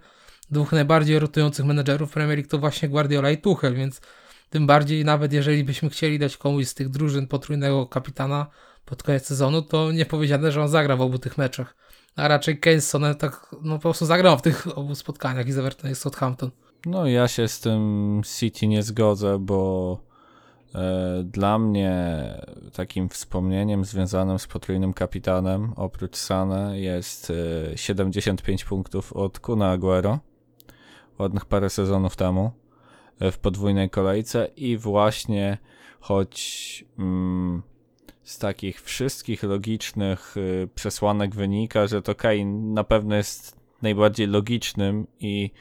dwóch 0.51 0.71
najbardziej 0.71 1.19
rotujących 1.19 1.65
menedżerów 1.65 2.11
Premier 2.11 2.37
League 2.37 2.49
to 2.49 2.57
właśnie 2.57 2.89
Guardiola 2.89 3.31
i 3.31 3.37
Tuchel, 3.37 3.75
więc 3.75 4.01
tym 4.49 4.67
bardziej 4.67 5.05
nawet 5.05 5.33
jeżeli 5.33 5.63
byśmy 5.63 5.89
chcieli 5.89 6.19
dać 6.19 6.37
komuś 6.37 6.67
z 6.67 6.73
tych 6.73 6.89
drużyn 6.89 7.27
potrójnego 7.27 7.85
kapitana 7.85 8.47
pod 8.85 9.03
koniec 9.03 9.25
sezonu, 9.25 9.61
to 9.61 9.91
nie 9.91 10.05
powiedziane, 10.05 10.51
że 10.51 10.61
on 10.61 10.67
zagra 10.67 10.95
w 10.95 11.01
obu 11.01 11.19
tych 11.19 11.37
meczach. 11.37 11.75
A 12.15 12.27
raczej 12.27 12.59
Kane 12.59 12.81
z 12.81 12.89
Sonem 12.89 13.15
tak 13.15 13.55
no, 13.61 13.75
po 13.75 13.81
prostu 13.81 14.05
zagrał 14.05 14.37
w 14.37 14.41
tych 14.41 14.77
obu 14.77 14.95
spotkaniach 14.95 15.47
i 15.47 15.51
z 15.51 15.57
Everton 15.57 15.91
i 15.91 15.95
Southampton. 15.95 16.51
No 16.85 17.07
ja 17.07 17.27
się 17.27 17.47
z 17.47 17.59
tym 17.59 18.21
City 18.37 18.67
nie 18.67 18.83
zgodzę, 18.83 19.39
bo 19.39 19.99
e, 20.75 21.23
dla 21.23 21.59
mnie 21.59 21.93
takim 22.73 23.09
wspomnieniem 23.09 23.85
związanym 23.85 24.39
z 24.39 24.47
potrójnym 24.47 24.93
kapitanem 24.93 25.73
oprócz 25.75 26.15
Sane 26.15 26.79
jest 26.79 27.31
e, 27.73 27.77
75 27.77 28.65
punktów 28.65 29.13
od 29.13 29.39
Kuna 29.39 29.71
Aguero 29.71 30.19
ładnych 31.19 31.45
parę 31.45 31.69
sezonów 31.69 32.15
temu 32.15 32.51
e, 33.19 33.31
w 33.31 33.37
podwójnej 33.37 33.89
kolejce 33.89 34.49
i 34.55 34.77
właśnie 34.77 35.57
choć 35.99 36.85
mm, 36.99 37.63
z 38.25 38.37
takich 38.39 38.81
wszystkich 38.81 39.43
logicznych 39.43 40.37
y, 40.37 40.69
przesłanek 40.75 41.35
wynika, 41.35 41.87
że 41.87 42.01
to 42.01 42.15
Kane 42.15 42.45
na 42.45 42.83
pewno 42.83 43.15
jest 43.15 43.59
najbardziej 43.81 44.27
logicznym 44.27 45.07
i 45.19 45.51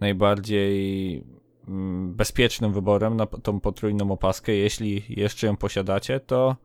najbardziej 0.00 1.24
mm, 1.68 2.14
bezpiecznym 2.14 2.72
wyborem 2.72 3.16
na 3.16 3.26
tą 3.26 3.60
potrójną 3.60 4.10
opaskę. 4.12 4.52
Jeśli 4.52 5.02
jeszcze 5.08 5.46
ją 5.46 5.56
posiadacie, 5.56 6.20
to 6.20 6.56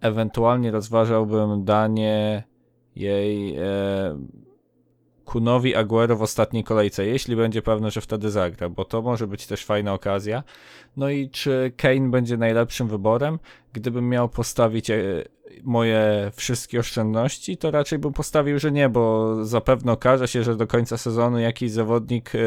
ewentualnie 0.00 0.70
rozważałbym 0.70 1.64
danie 1.64 2.44
jej 2.96 3.56
e, 3.56 3.62
Kunowi 5.28 5.74
Aguero 5.74 6.16
w 6.16 6.22
ostatniej 6.22 6.64
kolejce, 6.64 7.06
jeśli 7.06 7.36
będzie 7.36 7.62
pewny, 7.62 7.90
że 7.90 8.00
wtedy 8.00 8.30
zagra, 8.30 8.68
bo 8.68 8.84
to 8.84 9.02
może 9.02 9.26
być 9.26 9.46
też 9.46 9.64
fajna 9.64 9.92
okazja. 9.94 10.42
No 10.96 11.10
i 11.10 11.30
czy 11.30 11.72
Kane 11.76 12.10
będzie 12.10 12.36
najlepszym 12.36 12.88
wyborem? 12.88 13.38
Gdybym 13.72 14.08
miał 14.08 14.28
postawić 14.28 14.90
e, 14.90 15.24
moje 15.62 16.30
wszystkie 16.34 16.80
oszczędności, 16.80 17.56
to 17.56 17.70
raczej 17.70 17.98
bym 17.98 18.12
postawił, 18.12 18.58
że 18.58 18.72
nie, 18.72 18.88
bo 18.88 19.34
zapewne 19.44 19.92
okaże 19.92 20.28
się, 20.28 20.42
że 20.42 20.56
do 20.56 20.66
końca 20.66 20.96
sezonu 20.96 21.38
jakiś 21.38 21.70
zawodnik 21.70 22.28
e, 22.28 22.38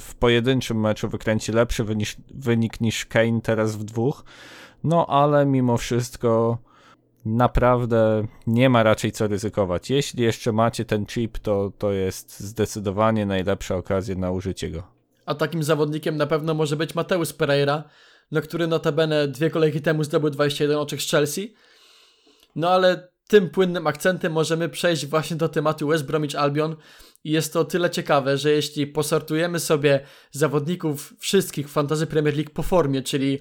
w 0.00 0.14
pojedynczym 0.18 0.80
meczu 0.80 1.08
wykręci 1.08 1.52
lepszy 1.52 1.84
wynik 2.34 2.80
niż 2.80 3.06
Kane 3.06 3.40
teraz 3.40 3.76
w 3.76 3.84
dwóch. 3.84 4.24
No 4.84 5.06
ale 5.06 5.46
mimo 5.46 5.76
wszystko 5.76 6.58
naprawdę 7.26 8.26
nie 8.46 8.70
ma 8.70 8.82
raczej 8.82 9.12
co 9.12 9.26
ryzykować. 9.26 9.90
Jeśli 9.90 10.22
jeszcze 10.22 10.52
macie 10.52 10.84
ten 10.84 11.06
chip, 11.06 11.38
to 11.38 11.72
to 11.78 11.92
jest 11.92 12.40
zdecydowanie 12.40 13.26
najlepsza 13.26 13.76
okazja 13.76 14.14
na 14.14 14.30
użycie 14.30 14.70
go. 14.70 14.82
A 15.26 15.34
takim 15.34 15.62
zawodnikiem 15.62 16.16
na 16.16 16.26
pewno 16.26 16.54
może 16.54 16.76
być 16.76 16.94
Mateusz 16.94 17.32
Pereira, 17.32 17.84
na 18.30 18.40
który 18.40 18.66
notabene 18.66 19.28
dwie 19.28 19.50
kolejki 19.50 19.80
temu 19.80 20.04
zdobył 20.04 20.30
21 20.30 20.76
oczek 20.76 21.02
z 21.02 21.10
Chelsea. 21.10 21.54
No 22.56 22.70
ale 22.70 23.08
tym 23.28 23.50
płynnym 23.50 23.86
akcentem 23.86 24.32
możemy 24.32 24.68
przejść 24.68 25.06
właśnie 25.06 25.36
do 25.36 25.48
tematu 25.48 25.88
West 25.88 26.06
Bromwich 26.06 26.36
Albion 26.36 26.76
i 27.24 27.30
jest 27.30 27.52
to 27.52 27.64
tyle 27.64 27.90
ciekawe, 27.90 28.38
że 28.38 28.50
jeśli 28.50 28.86
posortujemy 28.86 29.60
sobie 29.60 30.00
zawodników 30.30 31.14
wszystkich 31.18 31.68
Fantasy 31.68 32.06
Premier 32.06 32.34
League 32.36 32.52
po 32.54 32.62
formie, 32.62 33.02
czyli 33.02 33.38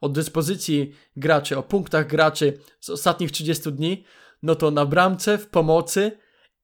od 0.00 0.12
dyspozycji 0.12 0.92
graczy, 1.16 1.58
o 1.58 1.62
punktach 1.62 2.06
graczy 2.06 2.58
z 2.80 2.90
ostatnich 2.90 3.32
30 3.32 3.72
dni, 3.72 4.04
no 4.42 4.54
to 4.54 4.70
na 4.70 4.86
bramce, 4.86 5.38
w 5.38 5.48
pomocy 5.48 6.18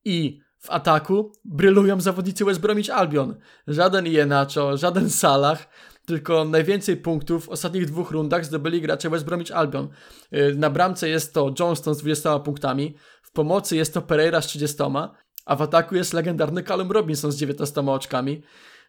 i 0.05 0.41
w 0.59 0.69
ataku 0.69 1.33
brylują 1.45 2.01
zawodnicy 2.01 2.45
West 2.45 2.59
Bromwich 2.59 2.89
Albion. 2.89 3.35
Żaden 3.67 4.07
Ienacho, 4.07 4.77
żaden 4.77 5.09
Salah, 5.09 5.69
tylko 6.05 6.45
najwięcej 6.45 6.97
punktów 6.97 7.45
w 7.45 7.49
ostatnich 7.49 7.85
dwóch 7.85 8.11
rundach 8.11 8.45
zdobyli 8.45 8.81
gracze 8.81 9.09
West 9.09 9.25
Bromwich 9.25 9.51
Albion. 9.51 9.89
Y, 10.33 10.55
na 10.57 10.69
bramce 10.69 11.09
jest 11.09 11.33
to 11.33 11.53
Johnston 11.59 11.95
z 11.95 11.97
20 11.97 12.39
punktami, 12.39 12.95
w 13.23 13.31
pomocy 13.31 13.75
jest 13.75 13.93
to 13.93 14.01
Pereira 14.01 14.41
z 14.41 14.47
30, 14.47 14.83
a 15.45 15.55
w 15.55 15.61
ataku 15.61 15.95
jest 15.95 16.13
legendarny 16.13 16.63
Callum 16.63 16.91
Robinson 16.91 17.31
z 17.31 17.35
19 17.35 17.81
oczkami. 17.81 18.41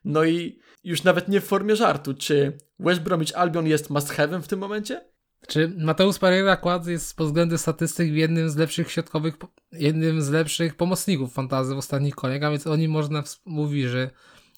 No 0.04 0.24
i 0.24 0.58
już 0.84 1.02
nawet 1.02 1.28
nie 1.28 1.40
w 1.40 1.44
formie 1.44 1.76
żartu, 1.76 2.14
czy 2.14 2.58
West 2.78 3.00
Bromwich 3.00 3.36
Albion 3.36 3.66
jest 3.66 3.90
must 3.90 4.08
have'em 4.08 4.42
w 4.42 4.48
tym 4.48 4.58
momencie? 4.58 5.12
Czy 5.48 5.72
Mateusz 5.78 6.18
Pereira 6.18 6.56
Kład 6.56 6.86
jest 6.86 7.16
pod 7.16 7.26
względem 7.26 7.58
statystyk 7.58 8.12
jednym 8.12 8.50
z 8.50 8.56
lepszych 8.56 8.90
środkowych, 8.90 9.34
jednym 9.72 10.22
z 10.22 10.30
lepszych 10.30 10.76
pomocników 10.76 11.32
fantazy 11.32 11.74
w 11.74 11.78
ostatnich 11.78 12.14
kolejkach, 12.14 12.50
więc 12.50 12.66
o 12.66 12.76
nim 12.76 12.90
można 12.90 13.22
mówić, 13.44 13.86
że 13.86 14.10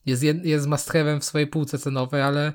jest, 0.07 0.23
jest 0.23 0.67
must 0.67 0.93
w 1.21 1.25
swojej 1.25 1.47
półce 1.47 1.79
cenowej, 1.79 2.23
ale 2.23 2.53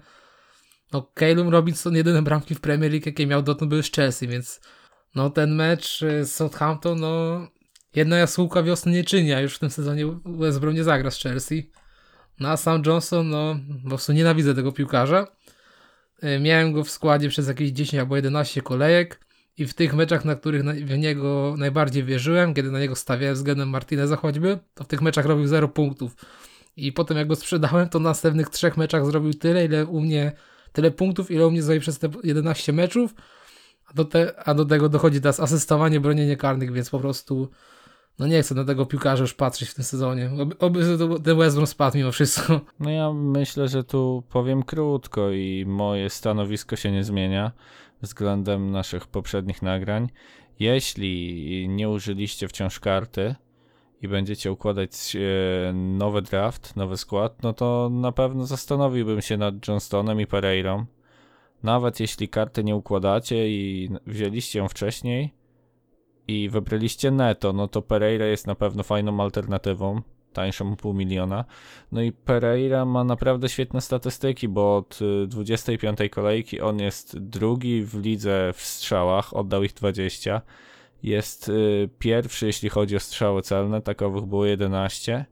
no, 0.93 1.11
Calum 1.19 1.49
Robinson 1.49 1.95
jedyne 1.95 2.21
bramki 2.21 2.55
w 2.55 2.61
Premier 2.61 2.91
League, 2.91 3.05
jakie 3.05 3.27
miał 3.27 3.41
dotąd 3.41 3.69
były 3.69 3.83
z 3.83 3.91
Chelsea, 3.91 4.27
więc 4.27 4.61
no 5.15 5.29
ten 5.29 5.55
mecz 5.55 5.99
z 5.99 6.31
Southampton, 6.31 6.99
no 6.99 7.47
jedna 7.95 8.17
jaskółka 8.17 8.63
wiosny 8.63 8.91
nie 8.91 9.03
czyni, 9.03 9.33
a 9.33 9.41
już 9.41 9.55
w 9.55 9.59
tym 9.59 9.69
sezonie 9.69 10.05
West 10.25 10.59
Brom 10.59 10.75
nie 10.75 10.83
zagra 10.83 11.11
z 11.11 11.19
Chelsea. 11.19 11.71
No 12.39 12.49
a 12.49 12.57
Sam 12.57 12.83
Johnson, 12.85 13.29
no 13.29 13.55
po 13.83 13.89
prostu 13.89 14.13
nienawidzę 14.13 14.55
tego 14.55 14.71
piłkarza. 14.71 15.27
E, 16.21 16.39
miałem 16.39 16.73
go 16.73 16.83
w 16.83 16.89
składzie 16.89 17.29
przez 17.29 17.47
jakieś 17.47 17.69
10 17.69 17.99
albo 17.99 18.15
11 18.15 18.61
kolejek 18.61 19.19
i 19.57 19.65
w 19.65 19.73
tych 19.73 19.93
meczach, 19.93 20.25
na 20.25 20.35
których 20.35 20.63
w 20.63 20.97
niego 20.97 21.55
najbardziej 21.57 22.03
wierzyłem, 22.03 22.53
kiedy 22.53 22.71
na 22.71 22.79
niego 22.79 22.95
stawiałem 22.95 23.35
względem 23.35 23.69
Martineza 23.69 24.15
choćby, 24.15 24.59
to 24.73 24.83
w 24.83 24.87
tych 24.87 25.01
meczach 25.01 25.25
robił 25.25 25.47
0 25.47 25.67
punktów. 25.67 26.15
I 26.77 26.93
potem 26.93 27.17
jak 27.17 27.27
go 27.27 27.35
sprzedałem, 27.35 27.89
to 27.89 27.99
w 27.99 28.01
następnych 28.01 28.49
trzech 28.49 28.77
meczach 28.77 29.05
zrobił 29.05 29.33
tyle, 29.33 29.65
ile 29.65 29.85
u 29.85 30.01
mnie, 30.01 30.31
tyle 30.71 30.91
punktów, 30.91 31.31
ile 31.31 31.47
u 31.47 31.51
mnie 31.51 31.63
zrobił 31.63 31.81
przez 31.81 31.99
te 31.99 32.09
11 32.23 32.73
meczów, 32.73 33.15
a 33.85 33.93
do, 33.93 34.05
te, 34.05 34.39
a 34.47 34.53
do 34.53 34.65
tego 34.65 34.89
dochodzi 34.89 35.21
teraz 35.21 35.39
asystowanie, 35.39 35.99
bronienie 35.99 36.37
karnych, 36.37 36.73
więc 36.73 36.89
po 36.89 36.99
prostu 36.99 37.49
no 38.19 38.27
nie 38.27 38.41
chcę 38.41 38.55
na 38.55 38.65
tego 38.65 38.85
piłkarza 38.85 39.21
już 39.21 39.33
patrzeć 39.33 39.69
w 39.69 39.75
tym 39.75 39.83
sezonie. 39.83 40.31
Oby, 40.39 40.57
oby 40.57 40.97
ten 41.23 41.37
West 41.37 41.57
spadł 41.65 41.97
mimo 41.97 42.11
wszystko. 42.11 42.61
No 42.79 42.89
ja 42.89 43.13
myślę, 43.13 43.67
że 43.67 43.83
tu 43.83 44.23
powiem 44.29 44.63
krótko 44.63 45.31
i 45.31 45.65
moje 45.67 46.09
stanowisko 46.09 46.75
się 46.75 46.91
nie 46.91 47.03
zmienia 47.03 47.51
względem 48.01 48.71
naszych 48.71 49.07
poprzednich 49.07 49.61
nagrań. 49.61 50.09
Jeśli 50.59 51.65
nie 51.69 51.89
użyliście 51.89 52.47
wciąż 52.47 52.79
karty 52.79 53.35
i 54.01 54.07
będziecie 54.07 54.51
układać 54.51 55.15
e, 55.15 55.73
nowy 55.73 56.21
draft, 56.21 56.75
nowy 56.75 56.97
skład, 56.97 57.43
no 57.43 57.53
to 57.53 57.89
na 57.91 58.11
pewno 58.11 58.45
zastanowiłbym 58.45 59.21
się 59.21 59.37
nad 59.37 59.67
Johnstonem 59.67 60.21
i 60.21 60.27
Pereirą. 60.27 60.85
Nawet 61.63 61.99
jeśli 61.99 62.29
karty 62.29 62.63
nie 62.63 62.75
układacie 62.75 63.49
i 63.49 63.89
wzięliście 64.07 64.59
ją 64.59 64.67
wcześniej 64.67 65.38
i 66.29 66.49
wybraliście 66.49 67.11
Neto, 67.11 67.53
no 67.53 67.67
to 67.67 67.81
Pereira 67.81 68.25
jest 68.25 68.47
na 68.47 68.55
pewno 68.55 68.83
fajną 68.83 69.21
alternatywą, 69.21 70.01
tańszą 70.33 70.75
pół 70.75 70.93
miliona. 70.93 71.45
No 71.91 72.01
i 72.01 72.11
Pereira 72.11 72.85
ma 72.85 73.03
naprawdę 73.03 73.49
świetne 73.49 73.81
statystyki, 73.81 74.47
bo 74.47 74.77
od 74.77 74.99
25 75.27 76.01
y, 76.01 76.09
kolejki 76.09 76.61
on 76.61 76.79
jest 76.79 77.19
drugi 77.19 77.83
w 77.83 78.01
lidze 78.01 78.51
w 78.53 78.61
strzałach, 78.61 79.33
oddał 79.33 79.63
ich 79.63 79.73
20. 79.73 80.41
Jest 81.03 81.49
y, 81.49 81.89
pierwszy, 81.99 82.45
jeśli 82.45 82.69
chodzi 82.69 82.95
o 82.95 82.99
strzały 82.99 83.41
celne, 83.41 83.81
takowych 83.81 84.25
było 84.25 84.45
11. 84.45 85.25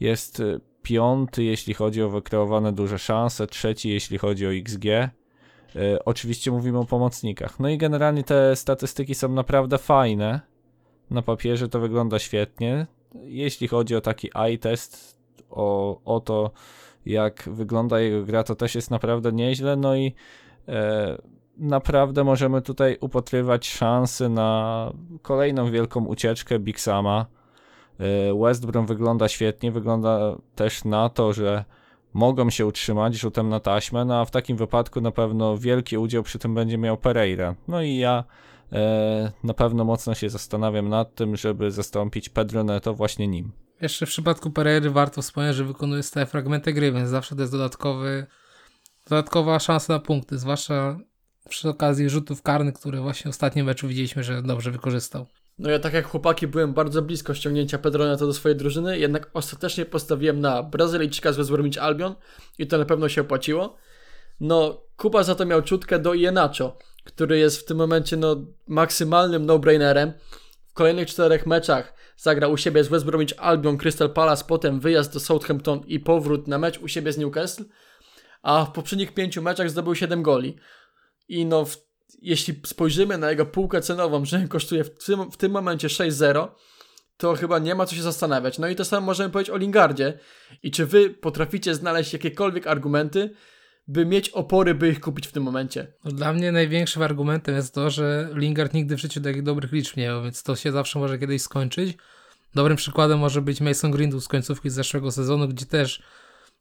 Jest 0.00 0.40
y, 0.40 0.60
piąty, 0.82 1.44
jeśli 1.44 1.74
chodzi 1.74 2.02
o 2.02 2.08
wykreowane 2.08 2.72
duże 2.72 2.98
szanse, 2.98 3.46
trzeci, 3.46 3.90
jeśli 3.90 4.18
chodzi 4.18 4.46
o 4.46 4.54
XG. 4.54 4.84
Oczywiście 6.04 6.50
mówimy 6.50 6.78
o 6.78 6.84
pomocnikach. 6.84 7.60
No 7.60 7.68
i 7.68 7.78
generalnie 7.78 8.24
te 8.24 8.56
statystyki 8.56 9.14
są 9.14 9.28
naprawdę 9.28 9.78
fajne. 9.78 10.40
Na 11.10 11.22
papierze 11.22 11.68
to 11.68 11.80
wygląda 11.80 12.18
świetnie 12.18 12.86
jeśli 13.24 13.68
chodzi 13.68 13.96
o 13.96 14.00
taki 14.00 14.30
eye 14.34 14.58
test, 14.58 15.18
o, 15.50 16.00
o 16.04 16.20
to, 16.20 16.50
jak 17.06 17.48
wygląda 17.52 18.00
jego 18.00 18.24
gra, 18.24 18.42
to 18.42 18.54
też 18.54 18.74
jest 18.74 18.90
naprawdę 18.90 19.32
nieźle. 19.32 19.76
No 19.76 19.96
i 19.96 20.14
e, 20.68 21.18
naprawdę 21.56 22.24
możemy 22.24 22.62
tutaj 22.62 22.96
upatrywać 23.00 23.68
szansy 23.68 24.28
na 24.28 24.92
kolejną 25.22 25.70
wielką 25.70 26.06
ucieczkę 26.06 26.58
Big 26.58 26.80
Sama. 26.80 27.26
E, 28.00 28.34
wygląda 28.86 29.28
świetnie, 29.28 29.72
wygląda 29.72 30.36
też 30.54 30.84
na 30.84 31.08
to, 31.08 31.32
że 31.32 31.64
mogą 32.12 32.50
się 32.50 32.66
utrzymać 32.66 33.14
rzutem 33.14 33.48
na 33.48 33.60
taśmę, 33.60 34.04
no 34.04 34.20
a 34.20 34.24
w 34.24 34.30
takim 34.30 34.56
wypadku 34.56 35.00
na 35.00 35.10
pewno 35.10 35.58
wielki 35.58 35.98
udział 35.98 36.22
przy 36.22 36.38
tym 36.38 36.54
będzie 36.54 36.78
miał 36.78 36.96
Pereira. 36.96 37.54
No 37.68 37.82
i 37.82 37.96
ja 37.96 38.24
E, 38.72 39.32
na 39.44 39.54
pewno 39.54 39.84
mocno 39.84 40.14
się 40.14 40.30
zastanawiam 40.30 40.88
nad 40.88 41.14
tym, 41.14 41.36
żeby 41.36 41.70
zastąpić 41.70 42.28
Pedro 42.28 42.64
Neto 42.64 42.94
właśnie 42.94 43.28
nim. 43.28 43.52
Jeszcze 43.80 44.06
w 44.06 44.08
przypadku 44.08 44.50
Pereiry 44.50 44.90
warto 44.90 45.22
wspomnieć, 45.22 45.56
że 45.56 45.64
wykonuje 45.64 46.02
stałe 46.02 46.26
fragmenty 46.26 46.72
gry, 46.72 46.92
więc 46.92 47.08
zawsze 47.08 47.34
to 47.34 47.40
jest 47.40 47.52
dodatkowy, 47.52 48.26
dodatkowa 49.08 49.58
szansa 49.58 49.92
na 49.92 49.98
punkty, 49.98 50.38
zwłaszcza 50.38 50.98
przy 51.48 51.68
okazji 51.68 52.10
rzutów 52.10 52.42
karnych, 52.42 52.74
które 52.74 53.00
właśnie 53.00 53.30
w 53.30 53.34
ostatnim 53.34 53.66
meczu 53.66 53.88
widzieliśmy, 53.88 54.24
że 54.24 54.42
dobrze 54.42 54.70
wykorzystał. 54.70 55.26
No 55.60 55.70
ja 55.70 55.78
tak 55.78 55.94
jak 55.94 56.06
chłopaki 56.06 56.46
byłem 56.46 56.74
bardzo 56.74 57.02
blisko 57.02 57.34
ściągnięcia 57.34 57.78
Pedro 57.78 58.06
Neto 58.06 58.26
do 58.26 58.32
swojej 58.32 58.58
drużyny, 58.58 58.98
jednak 58.98 59.30
ostatecznie 59.34 59.84
postawiłem 59.84 60.40
na 60.40 60.62
Brazylijczyka 60.62 61.32
z 61.32 61.36
West 61.36 61.78
Albion 61.80 62.14
i 62.58 62.66
to 62.66 62.78
na 62.78 62.84
pewno 62.84 63.08
się 63.08 63.20
opłaciło. 63.20 63.76
No, 64.40 64.82
Kuba 64.96 65.22
za 65.22 65.34
to 65.34 65.46
miał 65.46 65.62
czutkę 65.62 65.98
do 65.98 66.14
Ienacho, 66.14 66.78
który 67.04 67.38
jest 67.38 67.60
w 67.60 67.64
tym 67.64 67.76
momencie 67.76 68.16
no, 68.16 68.36
maksymalnym 68.66 69.46
no-brainerem. 69.46 70.12
W 70.66 70.72
kolejnych 70.72 71.08
czterech 71.08 71.46
meczach 71.46 71.94
zagrał 72.16 72.52
u 72.52 72.56
siebie 72.56 72.84
z 72.84 72.88
West 72.88 73.04
Bromwich 73.04 73.32
Albion, 73.38 73.78
Crystal 73.78 74.10
Palace, 74.10 74.44
potem 74.48 74.80
wyjazd 74.80 75.12
do 75.12 75.20
Southampton 75.20 75.80
i 75.86 76.00
powrót 76.00 76.48
na 76.48 76.58
mecz 76.58 76.78
u 76.78 76.88
siebie 76.88 77.12
z 77.12 77.18
Newcastle, 77.18 77.64
a 78.42 78.64
w 78.64 78.72
poprzednich 78.72 79.14
pięciu 79.14 79.42
meczach 79.42 79.70
zdobył 79.70 79.94
7 79.94 80.22
goli. 80.22 80.56
I 81.28 81.46
no, 81.46 81.64
w, 81.64 81.89
jeśli 82.22 82.60
spojrzymy 82.66 83.18
na 83.18 83.30
jego 83.30 83.46
półkę 83.46 83.80
cenową, 83.80 84.24
że 84.24 84.48
kosztuje 84.48 84.84
w 84.84 85.04
tym, 85.04 85.30
w 85.30 85.36
tym 85.36 85.52
momencie 85.52 85.88
6-0, 85.88 86.48
to 87.16 87.34
chyba 87.34 87.58
nie 87.58 87.74
ma 87.74 87.86
co 87.86 87.96
się 87.96 88.02
zastanawiać. 88.02 88.58
No 88.58 88.68
i 88.68 88.76
to 88.76 88.84
samo 88.84 89.06
możemy 89.06 89.30
powiedzieć 89.30 89.50
o 89.50 89.56
Lingardzie. 89.56 90.18
I 90.62 90.70
czy 90.70 90.86
wy 90.86 91.10
potraficie 91.10 91.74
znaleźć 91.74 92.12
jakiekolwiek 92.12 92.66
argumenty, 92.66 93.30
by 93.88 94.06
mieć 94.06 94.28
opory, 94.28 94.74
by 94.74 94.88
ich 94.88 95.00
kupić 95.00 95.26
w 95.26 95.32
tym 95.32 95.42
momencie. 95.42 95.92
No, 96.04 96.10
dla 96.12 96.32
mnie 96.32 96.52
największym 96.52 97.02
argumentem 97.02 97.54
jest 97.54 97.74
to, 97.74 97.90
że 97.90 98.28
Lingard 98.34 98.74
nigdy 98.74 98.96
w 98.96 99.00
życiu 99.00 99.20
takich 99.20 99.42
dobrych 99.42 99.72
liczb 99.72 99.96
nie 99.96 100.04
miał, 100.04 100.22
więc 100.22 100.42
to 100.42 100.56
się 100.56 100.72
zawsze 100.72 100.98
może 100.98 101.18
kiedyś 101.18 101.42
skończyć. 101.42 101.96
Dobrym 102.54 102.76
przykładem 102.76 103.18
może 103.18 103.42
być 103.42 103.60
Mason 103.60 103.90
Greenwood 103.90 104.24
z 104.24 104.28
końcówki 104.28 104.70
z 104.70 104.74
zeszłego 104.74 105.10
sezonu, 105.10 105.48
gdzie 105.48 105.66
też 105.66 106.02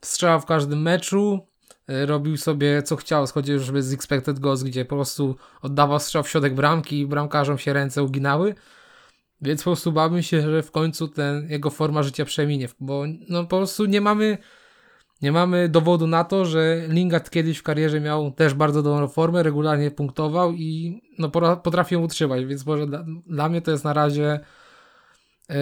strzał 0.02 0.42
w 0.42 0.46
każdym 0.46 0.82
meczu, 0.82 1.48
robił 2.06 2.38
sobie 2.38 2.84
co 2.84 2.96
chciał, 2.96 3.26
już 3.48 3.72
z 3.84 3.94
expected 3.94 4.40
goals, 4.40 4.64
gdzie 4.64 4.86
po 4.86 4.96
prostu 4.96 5.36
oddawał 5.62 6.00
strzał 6.00 6.24
w 6.24 6.30
środek 6.30 6.56
bramki 6.56 7.00
i 7.00 7.08
bramkarzom 7.08 7.58
się 7.58 7.74
ręce 7.74 8.04
uginały. 8.04 8.56
Więc 9.42 9.64
po 9.64 9.70
prostu 9.70 9.92
bałbym 9.92 10.22
się, 10.22 10.42
że 10.42 10.64
w 10.64 10.72
końcu 10.72 11.08
ten 11.08 11.50
jego 11.50 11.70
forma 11.70 12.04
życia 12.04 12.26
przeminie, 12.26 12.68
bo 12.80 13.04
no 13.30 13.44
po 13.44 13.58
prostu 13.58 13.86
nie 13.86 14.02
mamy 14.02 14.38
nie 15.22 15.32
mamy 15.32 15.70
dowodu 15.70 16.08
na 16.08 16.24
to, 16.24 16.46
że 16.46 16.82
Lingard 16.88 17.30
kiedyś 17.30 17.58
w 17.58 17.64
karierze 17.64 18.00
miał 18.00 18.32
też 18.32 18.54
bardzo 18.54 18.84
dobrą 18.84 19.08
formę, 19.08 19.44
regularnie 19.44 19.92
punktował 19.92 20.54
i 20.54 21.02
no, 21.18 21.30
potrafi 21.64 21.96
ją 21.96 22.02
utrzymać, 22.02 22.46
więc 22.46 22.66
może 22.66 22.88
dla, 22.88 23.06
dla 23.28 23.50
mnie 23.50 23.62
to 23.62 23.72
jest 23.72 23.84
na 23.84 23.94
razie 23.94 24.40
yy, 25.50 25.56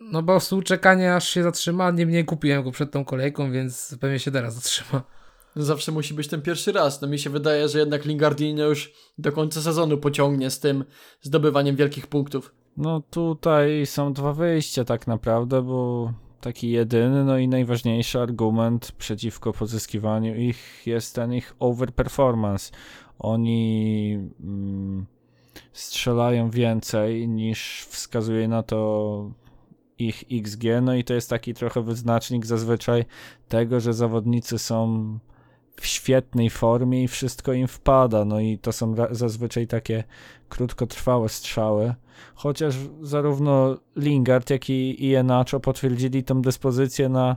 no 0.00 0.20
po 0.20 0.26
prostu 0.26 0.62
czekanie 0.62 1.14
aż 1.14 1.28
się 1.28 1.42
zatrzyma. 1.42 1.90
Niemniej 1.90 2.24
kupiłem 2.24 2.62
go 2.62 2.70
przed 2.70 2.90
tą 2.90 3.04
kolejką, 3.04 3.52
więc 3.52 3.96
pewnie 4.00 4.18
się 4.18 4.30
teraz 4.30 4.54
zatrzyma. 4.54 5.02
Zawsze 5.56 5.92
musi 5.92 6.14
być 6.14 6.28
ten 6.28 6.42
pierwszy 6.42 6.72
raz. 6.72 7.02
No 7.02 7.08
mi 7.08 7.18
się 7.18 7.30
wydaje, 7.30 7.68
że 7.68 7.78
jednak 7.78 8.04
Lingardinho 8.04 8.66
już 8.66 8.92
do 9.18 9.32
końca 9.32 9.60
sezonu 9.60 9.98
pociągnie 9.98 10.50
z 10.50 10.60
tym 10.60 10.84
zdobywaniem 11.22 11.76
wielkich 11.76 12.06
punktów. 12.06 12.54
No 12.76 13.02
tutaj 13.10 13.86
są 13.86 14.12
dwa 14.12 14.32
wyjścia 14.32 14.84
tak 14.84 15.06
naprawdę, 15.06 15.62
bo 15.62 16.12
taki 16.40 16.70
jedyny, 16.70 17.24
no 17.24 17.38
i 17.38 17.48
najważniejszy 17.48 18.20
argument 18.20 18.92
przeciwko 18.92 19.52
pozyskiwaniu 19.52 20.34
ich 20.34 20.82
jest 20.86 21.14
ten 21.14 21.34
ich 21.34 21.54
overperformance. 21.58 22.72
Oni 23.18 24.18
mm, 24.40 25.06
strzelają 25.72 26.50
więcej 26.50 27.28
niż 27.28 27.86
wskazuje 27.88 28.48
na 28.48 28.62
to 28.62 29.30
ich 29.98 30.24
XG, 30.32 30.64
no 30.82 30.94
i 30.94 31.04
to 31.04 31.14
jest 31.14 31.30
taki 31.30 31.54
trochę 31.54 31.82
wyznacznik 31.82 32.46
zazwyczaj 32.46 33.04
tego, 33.48 33.80
że 33.80 33.94
zawodnicy 33.94 34.58
są 34.58 35.18
w 35.80 35.86
świetnej 35.86 36.50
formie 36.50 37.02
i 37.02 37.08
wszystko 37.08 37.52
im 37.52 37.68
wpada. 37.68 38.24
No 38.24 38.40
i 38.40 38.58
to 38.58 38.72
są 38.72 38.94
zazwyczaj 39.10 39.66
takie 39.66 40.04
krótkotrwałe 40.48 41.28
strzały. 41.28 41.94
Chociaż 42.34 42.74
zarówno 43.02 43.76
Lingard, 43.96 44.50
jak 44.50 44.70
i 44.70 45.06
Ienacho 45.06 45.60
potwierdzili 45.60 46.24
tą 46.24 46.42
dyspozycję 46.42 47.08
na 47.08 47.36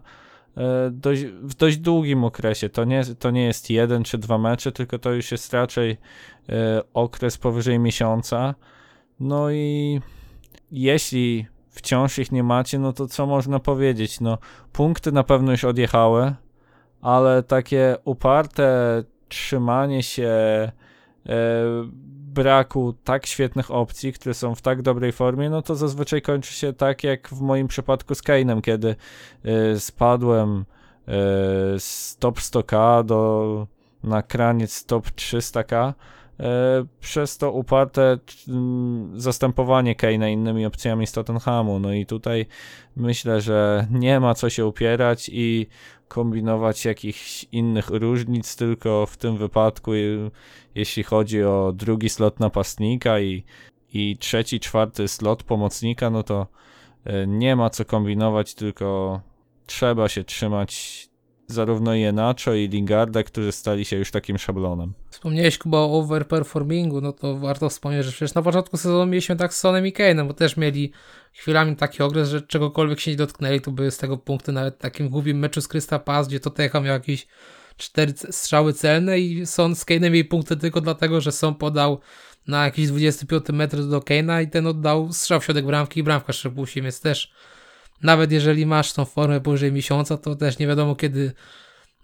e, 0.58 0.92
dość, 0.92 1.26
w 1.26 1.56
dość 1.56 1.78
długim 1.78 2.24
okresie. 2.24 2.70
To 2.70 2.84
nie, 2.84 3.04
to 3.06 3.32
nie 3.32 3.44
jest 3.44 3.70
jeden 3.70 4.04
czy 4.04 4.18
dwa 4.18 4.38
mecze, 4.38 4.72
tylko 4.72 5.00
to 5.00 5.12
już 5.12 5.32
jest 5.32 5.54
raczej 5.54 5.98
e, 6.50 6.82
okres 6.94 7.38
powyżej 7.38 7.80
miesiąca. 7.80 8.56
No 9.20 9.52
i 9.52 10.02
jeśli 10.72 11.46
wciąż 11.70 12.20
ich 12.20 12.32
nie 12.32 12.44
macie, 12.44 12.80
no 12.80 12.94
to 12.94 13.08
co 13.08 13.26
można 13.26 13.60
powiedzieć? 13.60 14.20
No, 14.20 14.38
punkty 14.74 15.12
na 15.12 15.24
pewno 15.24 15.52
już 15.52 15.64
odjechały 15.64 16.34
ale 17.04 17.44
takie 17.44 17.96
uparte 18.06 19.04
trzymanie 19.28 20.04
się 20.04 20.28
e, 20.30 20.72
braku 22.34 22.94
tak 23.04 23.26
świetnych 23.26 23.72
opcji, 23.72 24.14
które 24.14 24.34
są 24.34 24.56
w 24.56 24.62
tak 24.62 24.82
dobrej 24.82 25.12
formie, 25.12 25.50
no 25.50 25.62
to 25.62 25.76
zazwyczaj 25.76 26.22
kończy 26.22 26.54
się 26.54 26.74
tak 26.74 27.04
jak 27.04 27.30
w 27.30 27.42
moim 27.42 27.68
przypadku 27.68 28.16
z 28.16 28.24
Kane'em, 28.24 28.62
kiedy 28.62 28.96
e, 29.44 29.80
spadłem 29.80 30.60
e, 30.60 30.64
z 31.80 32.18
top 32.20 32.40
100k 32.40 33.04
do 33.06 33.68
na 34.04 34.22
kraniec 34.22 34.86
top 34.86 35.08
300k 35.08 35.94
E, 36.40 36.86
przez 37.00 37.38
to 37.38 37.52
uparte 37.52 38.18
zastępowanie 39.16 39.96
Kane'a 39.96 40.32
innymi 40.32 40.66
opcjami 40.66 41.08
z 41.08 41.12
Tottenhamu. 41.12 41.80
No 41.80 41.94
i 41.94 42.06
tutaj 42.06 42.46
myślę, 42.96 43.42
że 43.42 43.88
nie 43.92 44.20
ma 44.20 44.34
co 44.34 44.50
się 44.50 44.66
upierać 44.66 45.30
i 45.34 45.68
kombinować 46.14 46.86
jakichś 46.86 47.46
innych 47.52 47.90
różnic, 47.90 48.56
tylko 48.56 49.06
w 49.06 49.18
tym 49.18 49.38
wypadku, 49.38 49.92
jeśli 50.76 51.04
chodzi 51.04 51.44
o 51.44 51.74
drugi 51.76 52.10
slot 52.10 52.40
napastnika 52.40 53.20
i, 53.20 53.44
i 53.94 54.18
trzeci, 54.18 54.60
czwarty 54.60 55.08
slot 55.08 55.44
pomocnika, 55.44 56.10
no 56.10 56.24
to 56.24 56.48
e, 57.06 57.28
nie 57.28 57.56
ma 57.56 57.70
co 57.70 57.86
kombinować, 57.86 58.54
tylko 58.56 59.22
trzeba 59.66 60.10
się 60.10 60.24
trzymać 60.24 61.13
zarówno 61.54 61.94
Jenacho 61.94 62.54
i 62.54 62.68
Lingarda, 62.68 63.24
którzy 63.24 63.52
stali 63.52 63.86
się 63.86 63.98
już 63.98 64.12
takim 64.12 64.38
szablonem. 64.38 64.94
Wspomniałeś 65.10 65.58
Kuba 65.58 65.78
o 65.78 65.98
overperformingu, 66.00 67.02
no 67.02 67.14
to 67.14 67.38
warto 67.38 67.70
wspomnieć, 67.70 68.06
że 68.06 68.12
przecież 68.12 68.34
na 68.34 68.42
początku 68.42 68.78
sezonu 68.78 69.06
mieliśmy 69.06 69.36
tak 69.36 69.54
z 69.54 69.60
Sonem 69.60 69.88
i 69.88 69.94
Kane'em, 69.94 70.28
bo 70.28 70.34
też 70.34 70.58
mieli 70.58 70.92
chwilami 71.34 71.76
taki 71.76 72.04
okres, 72.04 72.30
że 72.30 72.42
czegokolwiek 72.42 73.00
się 73.00 73.12
nie 73.12 73.18
dotknęli, 73.18 73.62
to 73.62 73.72
były 73.72 73.92
z 73.92 73.98
tego 73.98 74.18
punkty 74.18 74.52
nawet 74.52 74.78
takim 74.78 75.10
głupim 75.10 75.40
meczu 75.40 75.62
z 75.62 75.68
Krista 75.68 76.00
Paz, 76.00 76.28
gdzie 76.28 76.40
Tottenham 76.40 76.84
miał 76.84 76.94
jakieś 76.94 77.28
cztery 77.78 78.14
strzały 78.32 78.74
celne 78.74 79.20
i 79.20 79.46
Son 79.46 79.76
z 79.76 79.86
Kane'em 79.86 80.02
mieli 80.02 80.26
punkty 80.26 80.58
tylko 80.58 80.82
dlatego, 80.82 81.22
że 81.22 81.32
Son 81.32 81.56
podał 81.56 82.00
na 82.48 82.66
jakiś 82.66 82.88
25 82.88 83.44
metr 83.50 83.84
do 83.84 84.00
Kane'a 84.00 84.44
i 84.44 84.48
ten 84.50 84.68
oddał 84.68 85.14
strzał 85.14 85.40
w 85.40 85.46
środek 85.46 85.66
bramki 85.66 86.00
i 86.00 86.04
bramka 86.04 86.34
szczepusi, 86.34 86.82
więc 86.82 87.02
też 87.02 87.34
nawet 88.04 88.32
jeżeli 88.32 88.66
masz 88.66 88.94
tą 88.94 89.06
formę 89.06 89.42
powyżej 89.42 89.72
miesiąca, 89.72 90.18
to 90.18 90.36
też 90.36 90.60
nie 90.60 90.68
wiadomo 90.68 90.96
kiedy 90.96 91.34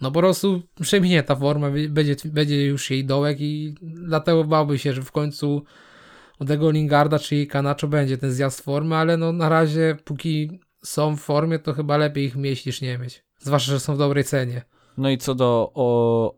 no 0.02 0.12
po 0.12 0.20
prostu 0.20 0.62
przeminie 0.82 1.24
ta 1.24 1.36
forma, 1.36 1.70
będzie, 1.90 2.16
będzie 2.26 2.66
już 2.66 2.92
jej 2.92 3.06
dołek 3.06 3.42
i 3.42 3.76
dlatego 3.82 4.44
bałby 4.44 4.80
się, 4.80 4.94
że 4.94 5.02
w 5.02 5.12
końcu 5.12 5.64
u 6.40 6.46
tego 6.46 6.72
Lingarda 6.72 7.20
czy 7.20 7.46
Kanacho 7.46 7.88
będzie 7.88 8.18
ten 8.18 8.32
zjazd 8.32 8.62
formy, 8.62 8.96
ale 8.96 9.18
no 9.18 9.32
na 9.32 9.50
razie 9.50 9.98
póki 10.06 10.60
są 10.84 11.16
w 11.16 11.20
formie, 11.20 11.60
to 11.60 11.74
chyba 11.74 11.98
lepiej 11.98 12.26
ich 12.26 12.36
mieć 12.36 12.66
niż 12.66 12.82
nie 12.82 12.98
mieć. 12.98 13.24
Zwłaszcza, 13.40 13.72
że 13.72 13.80
są 13.80 13.96
w 13.96 13.98
dobrej 13.98 14.24
cenie. 14.24 14.62
No 14.98 15.10
i 15.10 15.18
co 15.18 15.36
do 15.36 15.72
o, 15.74 16.36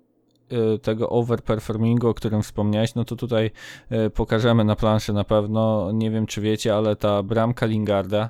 y, 0.76 0.80
tego 0.80 1.10
overperformingu, 1.10 2.08
o 2.08 2.14
którym 2.14 2.42
wspomniałeś, 2.42 2.96
no 2.96 3.06
to 3.06 3.16
tutaj 3.16 3.52
y, 3.92 4.10
pokażemy 4.10 4.64
na 4.64 4.76
planszy 4.76 5.14
na 5.14 5.24
pewno. 5.24 5.92
Nie 5.94 6.12
wiem, 6.12 6.26
czy 6.26 6.42
wiecie, 6.42 6.76
ale 6.76 6.96
ta 6.96 7.24
bramka 7.24 7.66
Lingarda 7.66 8.30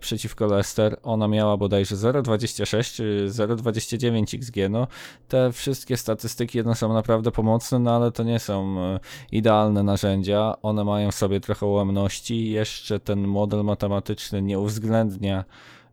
przeciwko 0.00 0.46
Leicester. 0.46 0.96
Ona 1.02 1.28
miała 1.28 1.56
bodajże 1.56 1.96
0,26 1.96 3.02
0,29 3.28 4.36
XG. 4.36 4.56
No, 4.70 4.86
te 5.28 5.52
wszystkie 5.52 5.96
statystyki 5.96 6.58
jedno 6.58 6.74
są 6.74 6.92
naprawdę 6.92 7.30
pomocne, 7.30 7.78
no 7.78 7.96
ale 7.96 8.12
to 8.12 8.22
nie 8.22 8.38
są 8.38 8.80
e, 8.80 9.00
idealne 9.32 9.82
narzędzia. 9.82 10.54
One 10.62 10.84
mają 10.84 11.10
w 11.10 11.14
sobie 11.14 11.40
trochę 11.40 11.66
ułamności. 11.66 12.50
Jeszcze 12.50 13.00
ten 13.00 13.26
model 13.26 13.64
matematyczny 13.64 14.42
nie 14.42 14.58
uwzględnia 14.58 15.44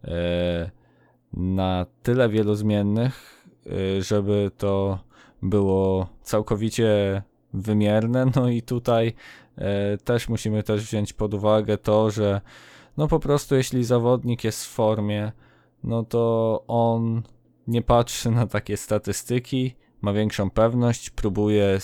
e, 0.03 0.71
na 1.33 1.85
tyle 2.03 2.29
wielu 2.29 2.55
zmiennych, 2.55 3.45
żeby 3.99 4.51
to 4.57 4.99
było 5.41 6.07
całkowicie 6.21 7.21
wymierne. 7.53 8.25
No 8.35 8.49
i 8.49 8.61
tutaj 8.61 9.13
też 10.03 10.29
musimy 10.29 10.63
też 10.63 10.83
wziąć 10.83 11.13
pod 11.13 11.33
uwagę 11.33 11.77
to, 11.77 12.11
że 12.11 12.41
no 12.97 13.07
po 13.07 13.19
prostu 13.19 13.55
jeśli 13.55 13.83
zawodnik 13.83 14.43
jest 14.43 14.65
w 14.65 14.69
formie, 14.69 15.31
no 15.83 16.03
to 16.03 16.63
on 16.67 17.23
nie 17.67 17.81
patrzy 17.81 18.31
na 18.31 18.47
takie 18.47 18.77
statystyki, 18.77 19.75
ma 20.01 20.13
większą 20.13 20.49
pewność, 20.49 21.09
próbuje 21.09 21.77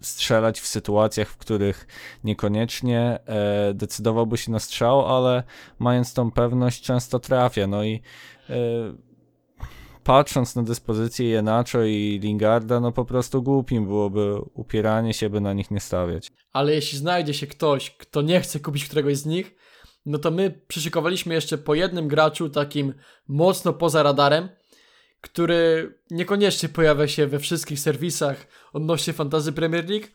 strzelać 0.00 0.60
w 0.60 0.66
sytuacjach, 0.66 1.28
w 1.28 1.36
których 1.36 1.86
niekoniecznie 2.24 3.18
e, 3.26 3.74
decydowałby 3.74 4.36
się 4.36 4.52
na 4.52 4.58
strzał, 4.58 5.16
ale 5.16 5.42
mając 5.78 6.14
tą 6.14 6.30
pewność 6.30 6.82
często 6.82 7.18
trafia. 7.18 7.66
No 7.66 7.84
i 7.84 8.02
e, 8.50 8.54
patrząc 10.04 10.56
na 10.56 10.62
dyspozycję 10.62 11.28
Jenacho 11.28 11.82
i 11.82 12.20
Lingarda, 12.22 12.80
no 12.80 12.92
po 12.92 13.04
prostu 13.04 13.42
głupim 13.42 13.86
byłoby 13.86 14.40
upieranie 14.54 15.14
się, 15.14 15.30
by 15.30 15.40
na 15.40 15.52
nich 15.52 15.70
nie 15.70 15.80
stawiać. 15.80 16.28
Ale 16.52 16.74
jeśli 16.74 16.98
znajdzie 16.98 17.34
się 17.34 17.46
ktoś, 17.46 17.90
kto 17.90 18.22
nie 18.22 18.40
chce 18.40 18.60
kupić 18.60 18.84
któregoś 18.84 19.16
z 19.16 19.26
nich, 19.26 19.54
no 20.08 20.18
to 20.18 20.30
my 20.30 20.60
przyszykowaliśmy 20.68 21.34
jeszcze 21.34 21.58
po 21.58 21.74
jednym 21.74 22.08
graczu 22.08 22.48
takim 22.48 22.94
mocno 23.28 23.72
poza 23.72 24.02
radarem, 24.02 24.48
który 25.20 25.94
niekoniecznie 26.10 26.68
pojawia 26.68 27.08
się 27.08 27.26
we 27.26 27.38
wszystkich 27.38 27.80
serwisach 27.80 28.46
odnośnie 28.72 29.12
fantazy 29.12 29.52
Premier 29.52 29.90
League, 29.90 30.06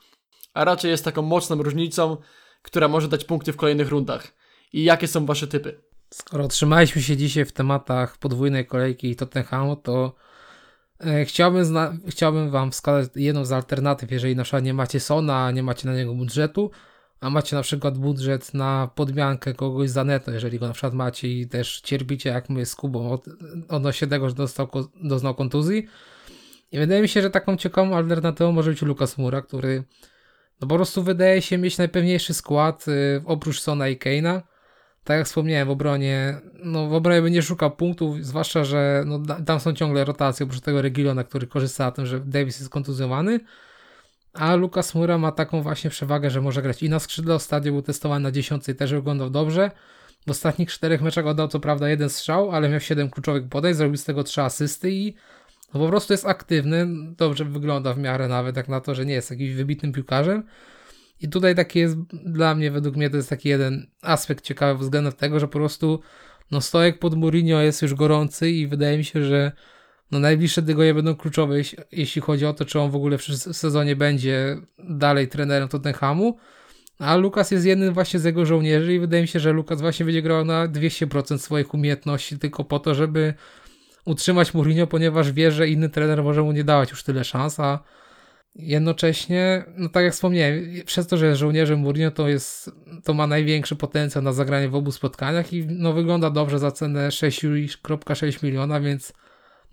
a 0.54 0.64
raczej 0.64 0.92
jest 0.92 1.06
taką 1.06 1.22
mocną 1.22 1.64
różnicą, 1.64 2.18
która 2.62 2.88
może 2.88 3.08
dać 3.08 3.26
punkty 3.26 3.54
w 3.54 3.58
kolejnych 3.58 3.90
rundach. 3.90 4.28
I 4.74 4.84
jakie 4.84 5.08
są 5.08 5.26
wasze 5.26 5.48
typy? 5.48 5.82
Skoro 6.10 6.48
trzymaliśmy 6.48 7.02
się 7.02 7.18
dzisiaj 7.18 7.46
w 7.46 7.52
tematach 7.52 8.18
podwójnej 8.18 8.66
kolejki 8.66 9.10
i 9.10 9.16
Tottenhamu, 9.16 9.76
to 9.76 10.16
e, 11.00 11.26
chciałbym, 11.26 11.66
chciałbym 12.08 12.52
wam 12.52 12.72
wskazać 12.72 13.12
jedną 13.16 13.46
z 13.46 13.52
alternatyw, 13.52 14.12
jeżeli 14.12 14.36
na 14.36 14.44
przykład 14.44 14.64
nie 14.64 14.74
macie 14.74 15.00
Sona, 15.00 15.52
nie 15.52 15.64
macie 15.64 15.88
na 15.88 15.96
niego 15.96 16.14
budżetu, 16.14 16.72
a 17.24 17.30
macie 17.30 17.56
na 17.56 17.62
przykład 17.62 17.98
budżet 17.98 18.54
na 18.54 18.90
podmiankę 18.96 19.54
kogoś 19.54 19.90
za 19.90 20.04
neto, 20.04 20.32
jeżeli 20.32 20.60
go 20.60 20.68
na 20.68 20.74
przykład 20.74 20.94
macie 20.94 21.28
i 21.28 21.48
też 21.48 21.82
cierpicie 21.82 22.30
jak 22.30 22.50
my 22.50 22.66
z 22.66 22.76
Kubą 22.76 23.12
od, 23.12 23.26
odnośnie 23.70 24.08
tego, 24.08 24.30
że 24.30 24.36
dostał, 24.36 24.68
doznał 25.04 25.36
kontuzji. 25.36 25.88
I 26.72 26.78
wydaje 26.78 27.02
mi 27.02 27.08
się, 27.08 27.22
że 27.22 27.30
taką 27.30 27.58
ciekawą 27.58 27.96
alternatywą 27.96 28.52
może 28.52 28.72
być 28.72 28.82
Lucas 28.82 29.18
Mura, 29.18 29.42
który 29.42 29.84
no 30.62 30.68
po 30.68 30.76
prostu 30.76 31.04
wydaje 31.04 31.42
się 31.42 31.58
mieć 31.58 31.78
najpewniejszy 31.78 32.34
skład 32.34 32.88
yy, 32.88 33.22
oprócz 33.26 33.62
Sona 33.62 33.88
i 33.88 33.98
Keina. 33.98 34.42
Tak 35.04 35.18
jak 35.18 35.28
wspomniałem 35.28 35.68
w 35.68 35.72
obronie, 35.72 36.42
no 36.64 36.88
w 36.88 36.94
obronie 36.94 37.22
będzie 37.22 37.42
szukał 37.42 37.72
punktów, 37.76 38.26
zwłaszcza, 38.26 38.64
że 38.64 39.04
no, 39.06 39.20
tam 39.46 39.60
są 39.60 39.74
ciągle 39.74 40.06
rotacje 40.06 40.44
oprócz 40.44 40.62
tego 40.62 40.82
Regilona, 40.82 41.24
który 41.24 41.48
korzysta 41.48 41.86
na 41.86 41.92
tym, 41.92 42.06
że 42.06 42.20
Davis 42.20 42.60
jest 42.60 42.72
kontuzjowany. 42.72 43.40
A 44.34 44.56
Lukas 44.56 44.96
Mura 44.96 45.18
ma 45.18 45.32
taką 45.32 45.62
właśnie 45.62 45.90
przewagę, 45.90 46.30
że 46.30 46.42
może 46.42 46.62
grać 46.62 46.84
i 46.84 46.90
na 46.90 47.00
skrzydle. 47.00 47.36
Ostatnio 47.36 47.72
był 47.72 47.82
testowany 47.82 48.24
na 48.24 48.32
10 48.32 48.70
i 48.70 48.76
też 48.76 48.94
wyglądał 48.94 49.30
dobrze. 49.30 49.72
W 50.28 50.32
ostatnich 50.32 50.72
czterech 50.72 51.02
meczach 51.02 51.26
oddał 51.26 51.48
co 51.48 51.60
prawda 51.60 51.90
jeden 51.90 52.10
strzał, 52.10 52.52
ale 52.52 52.70
miał 52.70 52.80
7 52.80 53.10
kluczowych 53.10 53.50
podejść, 53.50 53.78
zrobił 53.78 53.98
z 53.98 54.04
tego 54.04 54.24
3 54.24 54.42
asysty 54.42 54.92
i 54.92 55.14
no 55.74 55.80
po 55.80 55.88
prostu 55.88 56.14
jest 56.14 56.26
aktywny, 56.26 56.88
dobrze 57.18 57.46
wygląda 57.46 57.94
w 57.94 57.98
miarę 57.98 58.28
nawet 58.28 58.58
jak 58.58 58.68
na 58.68 58.82
to, 58.82 58.96
że 58.96 59.06
nie 59.06 59.14
jest 59.14 59.32
jakimś 59.32 59.54
wybitnym 59.54 59.92
piłkarzem. 59.92 60.44
I 61.22 61.30
tutaj 61.30 61.56
taki 61.56 61.80
jest 61.80 61.98
dla 62.12 62.56
mnie, 62.56 62.72
według 62.72 62.96
mnie 62.96 63.10
to 63.10 63.18
jest 63.18 63.30
taki 63.30 63.50
jeden 63.50 63.88
aspekt 64.02 64.44
ciekawy 64.44 64.80
względem 64.80 65.14
tego, 65.14 65.40
że 65.40 65.48
po 65.48 65.54
prostu 65.60 66.00
no 66.52 66.62
stojek 66.62 67.00
pod 67.00 67.16
Mourinho 67.16 67.62
jest 67.62 67.82
już 67.82 67.94
gorący 67.94 68.50
i 68.50 68.68
wydaje 68.68 68.98
mi 68.98 69.06
się, 69.06 69.24
że 69.24 69.52
no 70.14 70.20
najbliższe 70.20 70.62
tygodnie 70.62 70.94
będą 70.94 71.16
kluczowe, 71.16 71.56
jeśli 71.92 72.22
chodzi 72.22 72.46
o 72.46 72.54
to, 72.54 72.66
czy 72.66 72.80
on 72.80 72.92
w 72.92 72.96
ogóle 72.96 73.18
w 73.18 73.24
sezonie 73.54 73.96
będzie 73.96 74.58
dalej 74.80 75.28
trenerem 75.28 75.70
Tottenhamu. 75.70 76.38
A 77.00 77.16
Lukas 77.16 77.52
jest 77.52 77.66
jednym 77.66 77.94
właśnie 77.94 78.20
z 78.20 78.24
jego 78.24 78.46
żołnierzy 78.46 78.94
i 78.94 79.00
wydaje 79.00 79.22
mi 79.22 79.28
się, 79.28 79.40
że 79.40 79.52
Lukas 79.52 79.82
właśnie 79.82 80.06
będzie 80.06 80.22
grał 80.22 80.46
na 80.46 80.68
200% 80.68 81.38
swoich 81.38 81.74
umiejętności 81.74 82.40
tylko 82.40 82.64
po 82.64 82.80
to, 82.80 82.96
żeby 82.96 83.34
utrzymać 84.06 84.54
Mourinho, 84.54 84.88
ponieważ 84.88 85.32
wie, 85.32 85.52
że 85.52 85.68
inny 85.68 85.90
trener 85.90 86.24
może 86.24 86.42
mu 86.44 86.52
nie 86.52 86.64
dawać 86.64 86.92
już 86.92 87.04
tyle 87.04 87.24
szans, 87.24 87.60
a 87.60 87.80
jednocześnie, 88.56 89.66
no 89.78 89.90
tak 89.90 90.04
jak 90.04 90.14
wspomniałem, 90.14 90.64
przez 90.86 91.08
to, 91.08 91.18
że 91.18 91.26
jest 91.28 91.40
żołnierzem 91.40 91.80
Mourinho, 91.80 92.12
to 92.12 92.28
jest, 92.28 92.72
to 93.04 93.14
ma 93.14 93.28
największy 93.28 93.76
potencjał 93.76 94.24
na 94.24 94.34
zagranie 94.34 94.70
w 94.70 94.76
obu 94.76 94.92
spotkaniach 94.92 95.54
i 95.54 95.66
no 95.68 95.94
wygląda 95.94 96.30
dobrze 96.30 96.60
za 96.60 96.72
cenę 96.72 97.10
6,6 97.10 98.44
miliona, 98.44 98.82
więc 98.82 99.14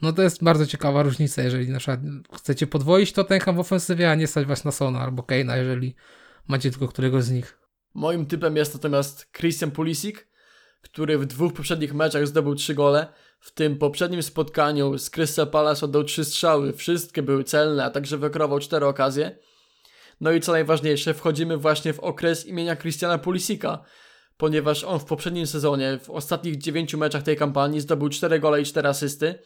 no 0.03 0.13
to 0.13 0.23
jest 0.23 0.45
bardzo 0.45 0.67
ciekawa 0.67 1.03
różnica, 1.03 1.43
jeżeli 1.43 1.69
na 1.69 1.79
przykład 1.79 2.01
chcecie 2.37 2.67
podwoić 2.67 3.13
to 3.13 3.25
Tottenham 3.25 3.57
w 3.57 3.61
ofensywie, 3.61 4.11
a 4.11 4.15
nie 4.15 4.27
stać 4.27 4.47
was 4.47 4.65
na 4.65 4.73
Sona 4.73 5.01
albo 5.01 5.23
Keina, 5.23 5.57
jeżeli 5.57 5.95
macie 6.49 6.71
tylko 6.71 6.89
któregoś 6.89 7.25
z 7.25 7.31
nich. 7.31 7.59
Moim 7.95 8.27
typem 8.27 8.57
jest 8.57 8.75
natomiast 8.75 9.33
Christian 9.33 9.71
Pulisic, 9.71 10.17
który 10.83 11.19
w 11.19 11.27
dwóch 11.27 11.53
poprzednich 11.53 11.95
meczach 11.95 12.27
zdobył 12.27 12.55
trzy 12.55 12.75
gole. 12.75 13.07
W 13.41 13.51
tym 13.51 13.79
poprzednim 13.79 14.23
spotkaniu 14.23 14.99
z 14.99 15.11
Crystal 15.11 15.51
Palace 15.51 15.87
oddał 15.87 16.05
trzy 16.05 16.25
strzały, 16.25 16.73
wszystkie 16.73 17.23
były 17.23 17.45
celne, 17.45 17.85
a 17.85 17.91
także 17.91 18.19
wykrował 18.19 18.59
cztery 18.59 18.87
okazje. 18.87 19.39
No 20.21 20.33
i 20.33 20.41
co 20.41 20.53
najważniejsze, 20.53 21.15
wchodzimy 21.15 21.57
właśnie 21.57 21.93
w 21.93 22.01
okres 22.01 22.47
imienia 22.47 22.77
Christiana 22.77 23.19
Pulisika, 23.19 23.85
ponieważ 24.37 24.85
on 24.85 24.99
w 24.99 25.05
poprzednim 25.05 25.47
sezonie, 25.47 25.99
w 26.03 26.11
ostatnich 26.11 26.57
dziewięciu 26.57 26.99
meczach 26.99 27.23
tej 27.23 27.37
kampanii 27.37 27.81
zdobył 27.81 28.09
cztery 28.09 28.41
gole 28.41 28.61
i 28.61 28.65
cztery 28.65 28.89
asysty. 28.89 29.39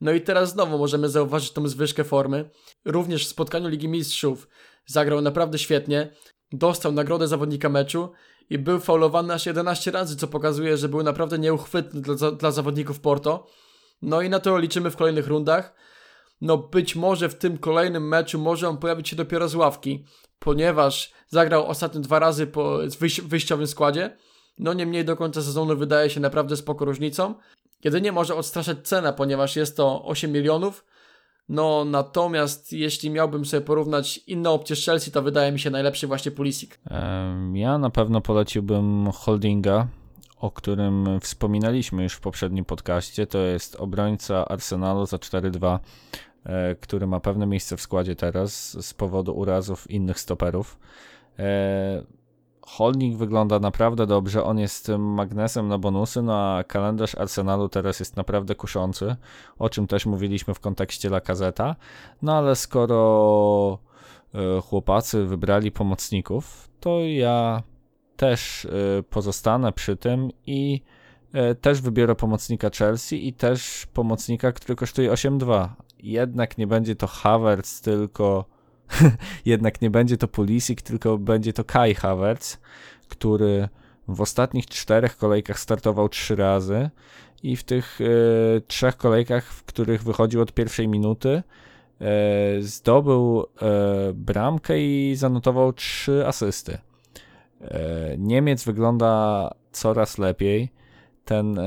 No 0.00 0.12
i 0.12 0.20
teraz 0.20 0.52
znowu 0.52 0.78
możemy 0.78 1.08
zauważyć 1.08 1.52
tą 1.52 1.68
zwyżkę 1.68 2.04
formy. 2.04 2.50
Również 2.84 3.24
w 3.26 3.28
spotkaniu 3.28 3.68
Ligi 3.68 3.88
Mistrzów 3.88 4.48
zagrał 4.86 5.20
naprawdę 5.20 5.58
świetnie. 5.58 6.12
Dostał 6.52 6.92
nagrodę 6.92 7.28
zawodnika 7.28 7.68
meczu 7.68 8.12
i 8.50 8.58
był 8.58 8.80
faulowany 8.80 9.34
aż 9.34 9.46
11 9.46 9.90
razy, 9.90 10.16
co 10.16 10.26
pokazuje, 10.28 10.76
że 10.76 10.88
był 10.88 11.02
naprawdę 11.02 11.38
nieuchwytny 11.38 12.00
dla, 12.00 12.30
dla 12.30 12.50
zawodników 12.50 13.00
Porto. 13.00 13.46
No 14.02 14.22
i 14.22 14.30
na 14.30 14.40
to 14.40 14.58
liczymy 14.58 14.90
w 14.90 14.96
kolejnych 14.96 15.26
rundach. 15.26 15.74
No 16.40 16.58
być 16.58 16.96
może 16.96 17.28
w 17.28 17.34
tym 17.34 17.58
kolejnym 17.58 18.08
meczu 18.08 18.38
może 18.38 18.68
on 18.68 18.78
pojawić 18.78 19.08
się 19.08 19.16
dopiero 19.16 19.48
z 19.48 19.54
ławki, 19.54 20.04
ponieważ 20.38 21.12
zagrał 21.28 21.66
ostatnio 21.66 22.00
dwa 22.00 22.18
razy 22.18 22.46
po 22.46 22.78
wyjściowym 23.22 23.66
składzie. 23.66 24.16
No 24.58 24.72
niemniej 24.72 25.04
do 25.04 25.16
końca 25.16 25.42
sezonu 25.42 25.76
wydaje 25.76 26.10
się 26.10 26.20
naprawdę 26.20 26.56
spoko 26.56 26.84
różnicą. 26.84 27.34
Jedynie 27.84 28.12
może 28.12 28.34
odstraszać 28.34 28.78
cena, 28.88 29.12
ponieważ 29.12 29.56
jest 29.56 29.76
to 29.76 30.04
8 30.04 30.32
milionów. 30.32 30.84
No 31.48 31.84
natomiast 31.84 32.72
jeśli 32.72 33.10
miałbym 33.10 33.44
sobie 33.44 33.60
porównać 33.60 34.18
inne 34.18 34.50
opcje 34.50 34.76
z 34.76 34.84
Chelsea, 34.84 35.10
to 35.10 35.22
wydaje 35.22 35.52
mi 35.52 35.60
się 35.60 35.70
najlepszy 35.70 36.06
właśnie 36.06 36.32
Pulisic. 36.32 36.70
Ja 37.52 37.78
na 37.78 37.90
pewno 37.90 38.20
poleciłbym 38.20 39.10
Holdinga 39.12 39.86
o 40.36 40.50
którym 40.50 41.20
wspominaliśmy 41.20 42.02
już 42.02 42.12
w 42.12 42.20
poprzednim 42.20 42.64
podcaście. 42.64 43.26
To 43.26 43.38
jest 43.38 43.76
obrońca 43.76 44.48
Arsenalu 44.48 45.06
za 45.06 45.16
4-2, 45.16 45.78
e, 46.44 46.74
który 46.74 47.06
ma 47.06 47.20
pewne 47.20 47.46
miejsce 47.46 47.76
w 47.76 47.80
składzie 47.80 48.16
teraz 48.16 48.84
z 48.86 48.94
powodu 48.94 49.36
urazów 49.36 49.90
innych 49.90 50.20
stoperów. 50.20 50.78
Holnik 52.66 53.16
wygląda 53.16 53.58
naprawdę 53.58 54.06
dobrze, 54.06 54.44
on 54.44 54.58
jest 54.58 54.88
magnesem 54.98 55.68
na 55.68 55.78
bonusy, 55.78 56.22
no 56.22 56.56
a 56.56 56.64
kalendarz 56.64 57.14
Arsenalu 57.14 57.68
teraz 57.68 58.00
jest 58.00 58.16
naprawdę 58.16 58.54
kuszący, 58.54 59.16
o 59.58 59.68
czym 59.68 59.86
też 59.86 60.06
mówiliśmy 60.06 60.54
w 60.54 60.60
kontekście 60.60 61.08
La 61.08 61.20
Caseta. 61.20 61.76
No 62.22 62.36
ale 62.36 62.56
skoro 62.56 63.78
e, 64.34 64.60
chłopacy 64.60 65.24
wybrali 65.24 65.72
pomocników, 65.72 66.68
to 66.80 67.00
ja 67.00 67.62
też 68.16 68.64
e, 68.64 69.02
pozostanę 69.02 69.72
przy 69.72 69.96
tym 69.96 70.30
i 70.46 70.82
e, 71.32 71.54
też 71.54 71.80
wybiorę 71.80 72.14
pomocnika 72.14 72.70
Chelsea 72.70 73.28
i 73.28 73.32
też 73.32 73.86
pomocnika, 73.92 74.52
który 74.52 74.76
kosztuje 74.76 75.12
8-2. 75.12 75.68
Jednak 75.98 76.58
nie 76.58 76.66
będzie 76.66 76.96
to 76.96 77.06
Havertz, 77.06 77.80
tylko 77.80 78.55
jednak 79.44 79.80
nie 79.80 79.90
będzie 79.90 80.16
to 80.16 80.28
Pulisic, 80.28 80.82
tylko 80.82 81.18
będzie 81.18 81.52
to 81.52 81.64
Kai 81.64 81.94
Havertz, 81.94 82.58
który 83.08 83.68
w 84.08 84.20
ostatnich 84.20 84.66
czterech 84.66 85.16
kolejkach 85.16 85.58
startował 85.58 86.08
trzy 86.08 86.36
razy 86.36 86.90
i 87.42 87.56
w 87.56 87.64
tych 87.64 87.98
e, 88.00 88.60
trzech 88.60 88.96
kolejkach, 88.96 89.44
w 89.44 89.64
których 89.64 90.02
wychodził 90.02 90.40
od 90.40 90.52
pierwszej 90.52 90.88
minuty, 90.88 91.42
e, 92.00 92.62
zdobył 92.62 93.40
e, 93.42 93.46
bramkę 94.14 94.80
i 94.80 95.14
zanotował 95.16 95.72
trzy 95.72 96.26
asysty. 96.26 96.78
Niemiec 98.18 98.64
wygląda 98.64 99.50
coraz 99.72 100.18
lepiej. 100.18 100.72
Ten 101.24 101.60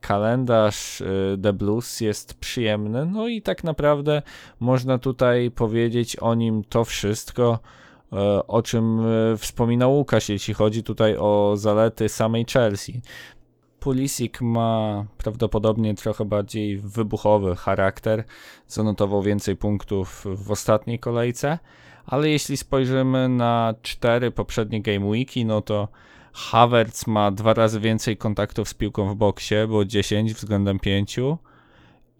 kalendarz 0.00 1.00
y, 1.00 1.38
The 1.42 1.52
Blues 1.52 2.00
jest 2.00 2.34
przyjemny, 2.34 3.06
no 3.06 3.28
i 3.28 3.42
tak 3.42 3.64
naprawdę 3.64 4.22
można 4.60 4.98
tutaj 4.98 5.50
powiedzieć 5.50 6.16
o 6.16 6.34
nim 6.34 6.64
to 6.64 6.84
wszystko, 6.84 7.58
y, 8.12 8.16
o 8.46 8.62
czym 8.62 9.06
y, 9.06 9.36
wspominał 9.36 9.94
Łukasz, 9.94 10.28
jeśli 10.28 10.54
chodzi 10.54 10.82
tutaj 10.82 11.16
o 11.16 11.52
zalety 11.56 12.08
samej 12.08 12.46
Chelsea. 12.52 13.00
Pulisic 13.80 14.40
ma 14.40 15.04
prawdopodobnie 15.18 15.94
trochę 15.94 16.24
bardziej 16.24 16.78
wybuchowy 16.78 17.56
charakter, 17.56 18.24
zanotował 18.68 19.22
więcej 19.22 19.56
punktów 19.56 20.24
w 20.36 20.50
ostatniej 20.50 20.98
kolejce, 20.98 21.58
ale 22.06 22.30
jeśli 22.30 22.56
spojrzymy 22.56 23.28
na 23.28 23.74
cztery 23.82 24.30
poprzednie 24.30 24.82
game 24.82 25.10
weeki, 25.10 25.44
no 25.44 25.60
to 25.62 25.88
Havertz 26.32 27.06
ma 27.06 27.30
dwa 27.30 27.54
razy 27.54 27.80
więcej 27.80 28.16
kontaktów 28.16 28.68
z 28.68 28.74
piłką 28.74 29.08
w 29.08 29.14
boksie, 29.14 29.54
bo 29.68 29.84
10 29.84 30.34
względem 30.34 30.78
5 30.78 31.16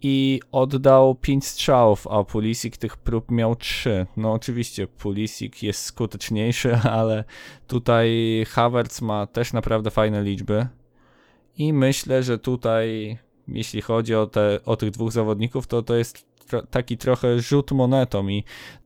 i 0.01 0.41
oddał 0.51 1.15
5 1.15 1.45
strzałów, 1.45 2.07
a 2.07 2.23
Pulisic 2.23 2.77
tych 2.77 2.97
prób 2.97 3.31
miał 3.31 3.55
3. 3.55 4.07
No 4.17 4.33
oczywiście 4.33 4.87
Pulisic 4.87 5.61
jest 5.61 5.83
skuteczniejszy, 5.83 6.75
ale 6.99 7.23
tutaj 7.67 8.09
Havertz 8.49 9.01
ma 9.01 9.27
też 9.27 9.53
naprawdę 9.53 9.91
fajne 9.91 10.23
liczby. 10.23 10.67
I 11.57 11.73
myślę, 11.73 12.23
że 12.23 12.37
tutaj 12.37 13.17
jeśli 13.47 13.81
chodzi 13.81 14.15
o, 14.15 14.27
te, 14.27 14.59
o 14.65 14.75
tych 14.75 14.91
dwóch 14.91 15.11
zawodników, 15.11 15.67
to 15.67 15.81
to 15.81 15.95
jest 15.95 16.25
tro, 16.47 16.61
taki 16.61 16.97
trochę 16.97 17.39
rzut 17.39 17.71
monetą. 17.71 18.27
I, 18.27 18.43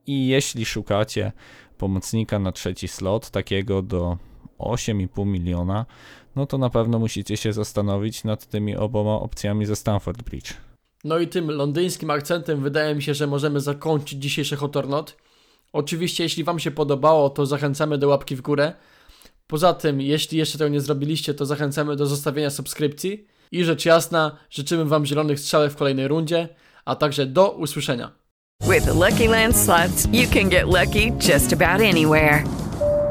i 0.08 0.28
jeśli 0.28 0.66
szukacie 0.66 1.32
pomocnika 1.78 2.40
na 2.40 2.52
trzeci 2.52 2.88
slot, 2.88 3.30
takiego 3.30 3.82
do 3.82 4.18
8,5 4.60 5.26
miliona, 5.26 5.86
no 6.36 6.46
to 6.46 6.58
na 6.58 6.70
pewno 6.70 7.00
musicie 7.00 7.38
się 7.38 7.54
zastanowić 7.54 8.24
nad 8.24 8.46
tymi 8.46 8.76
oboma 8.76 9.16
opcjami 9.16 9.66
ze 9.66 9.76
Stamford 9.76 10.24
Bridge. 10.24 10.54
No 11.04 11.20
i 11.20 11.28
tym 11.28 11.52
londyńskim 11.52 12.10
akcentem 12.10 12.62
wydaje 12.62 12.96
mi 12.96 13.04
się, 13.04 13.14
że 13.14 13.28
możemy 13.28 13.60
zakończyć 13.60 14.20
dzisiejszy 14.20 14.56
Hotornot. 14.56 15.18
Oczywiście, 15.74 16.24
jeśli 16.24 16.44
Wam 16.44 16.60
się 16.60 16.72
podobało, 16.72 17.30
to 17.30 17.46
zachęcamy 17.46 17.98
do 17.98 18.08
łapki 18.08 18.36
w 18.36 18.42
górę. 18.42 18.74
Poza 19.48 19.74
tym, 19.74 20.02
jeśli 20.02 20.38
jeszcze 20.38 20.58
tego 20.58 20.70
nie 20.70 20.82
zrobiliście, 20.82 21.34
to 21.34 21.46
zachęcamy 21.46 21.96
do 21.96 22.06
zostawienia 22.06 22.50
subskrypcji. 22.50 23.28
I 23.52 23.64
rzecz 23.64 23.86
jasna, 23.86 24.38
życzymy 24.50 24.86
Wam 24.86 25.06
zielonych 25.06 25.40
strzałek 25.40 25.72
w 25.72 25.76
kolejnej 25.76 26.08
rundzie, 26.08 26.50
a 26.86 26.96
także 26.96 27.26
do 27.26 27.52
usłyszenia. 27.52 28.12
With 28.62 28.86
the 28.86 28.94
Lucky 28.94 29.28
Land 29.28 29.58
slots, 29.58 30.08
you 30.12 30.28
can 30.34 30.50
get 30.50 30.66
lucky 30.66 31.12
just 31.30 31.54
about 31.54 31.82
anywhere. 31.82 32.63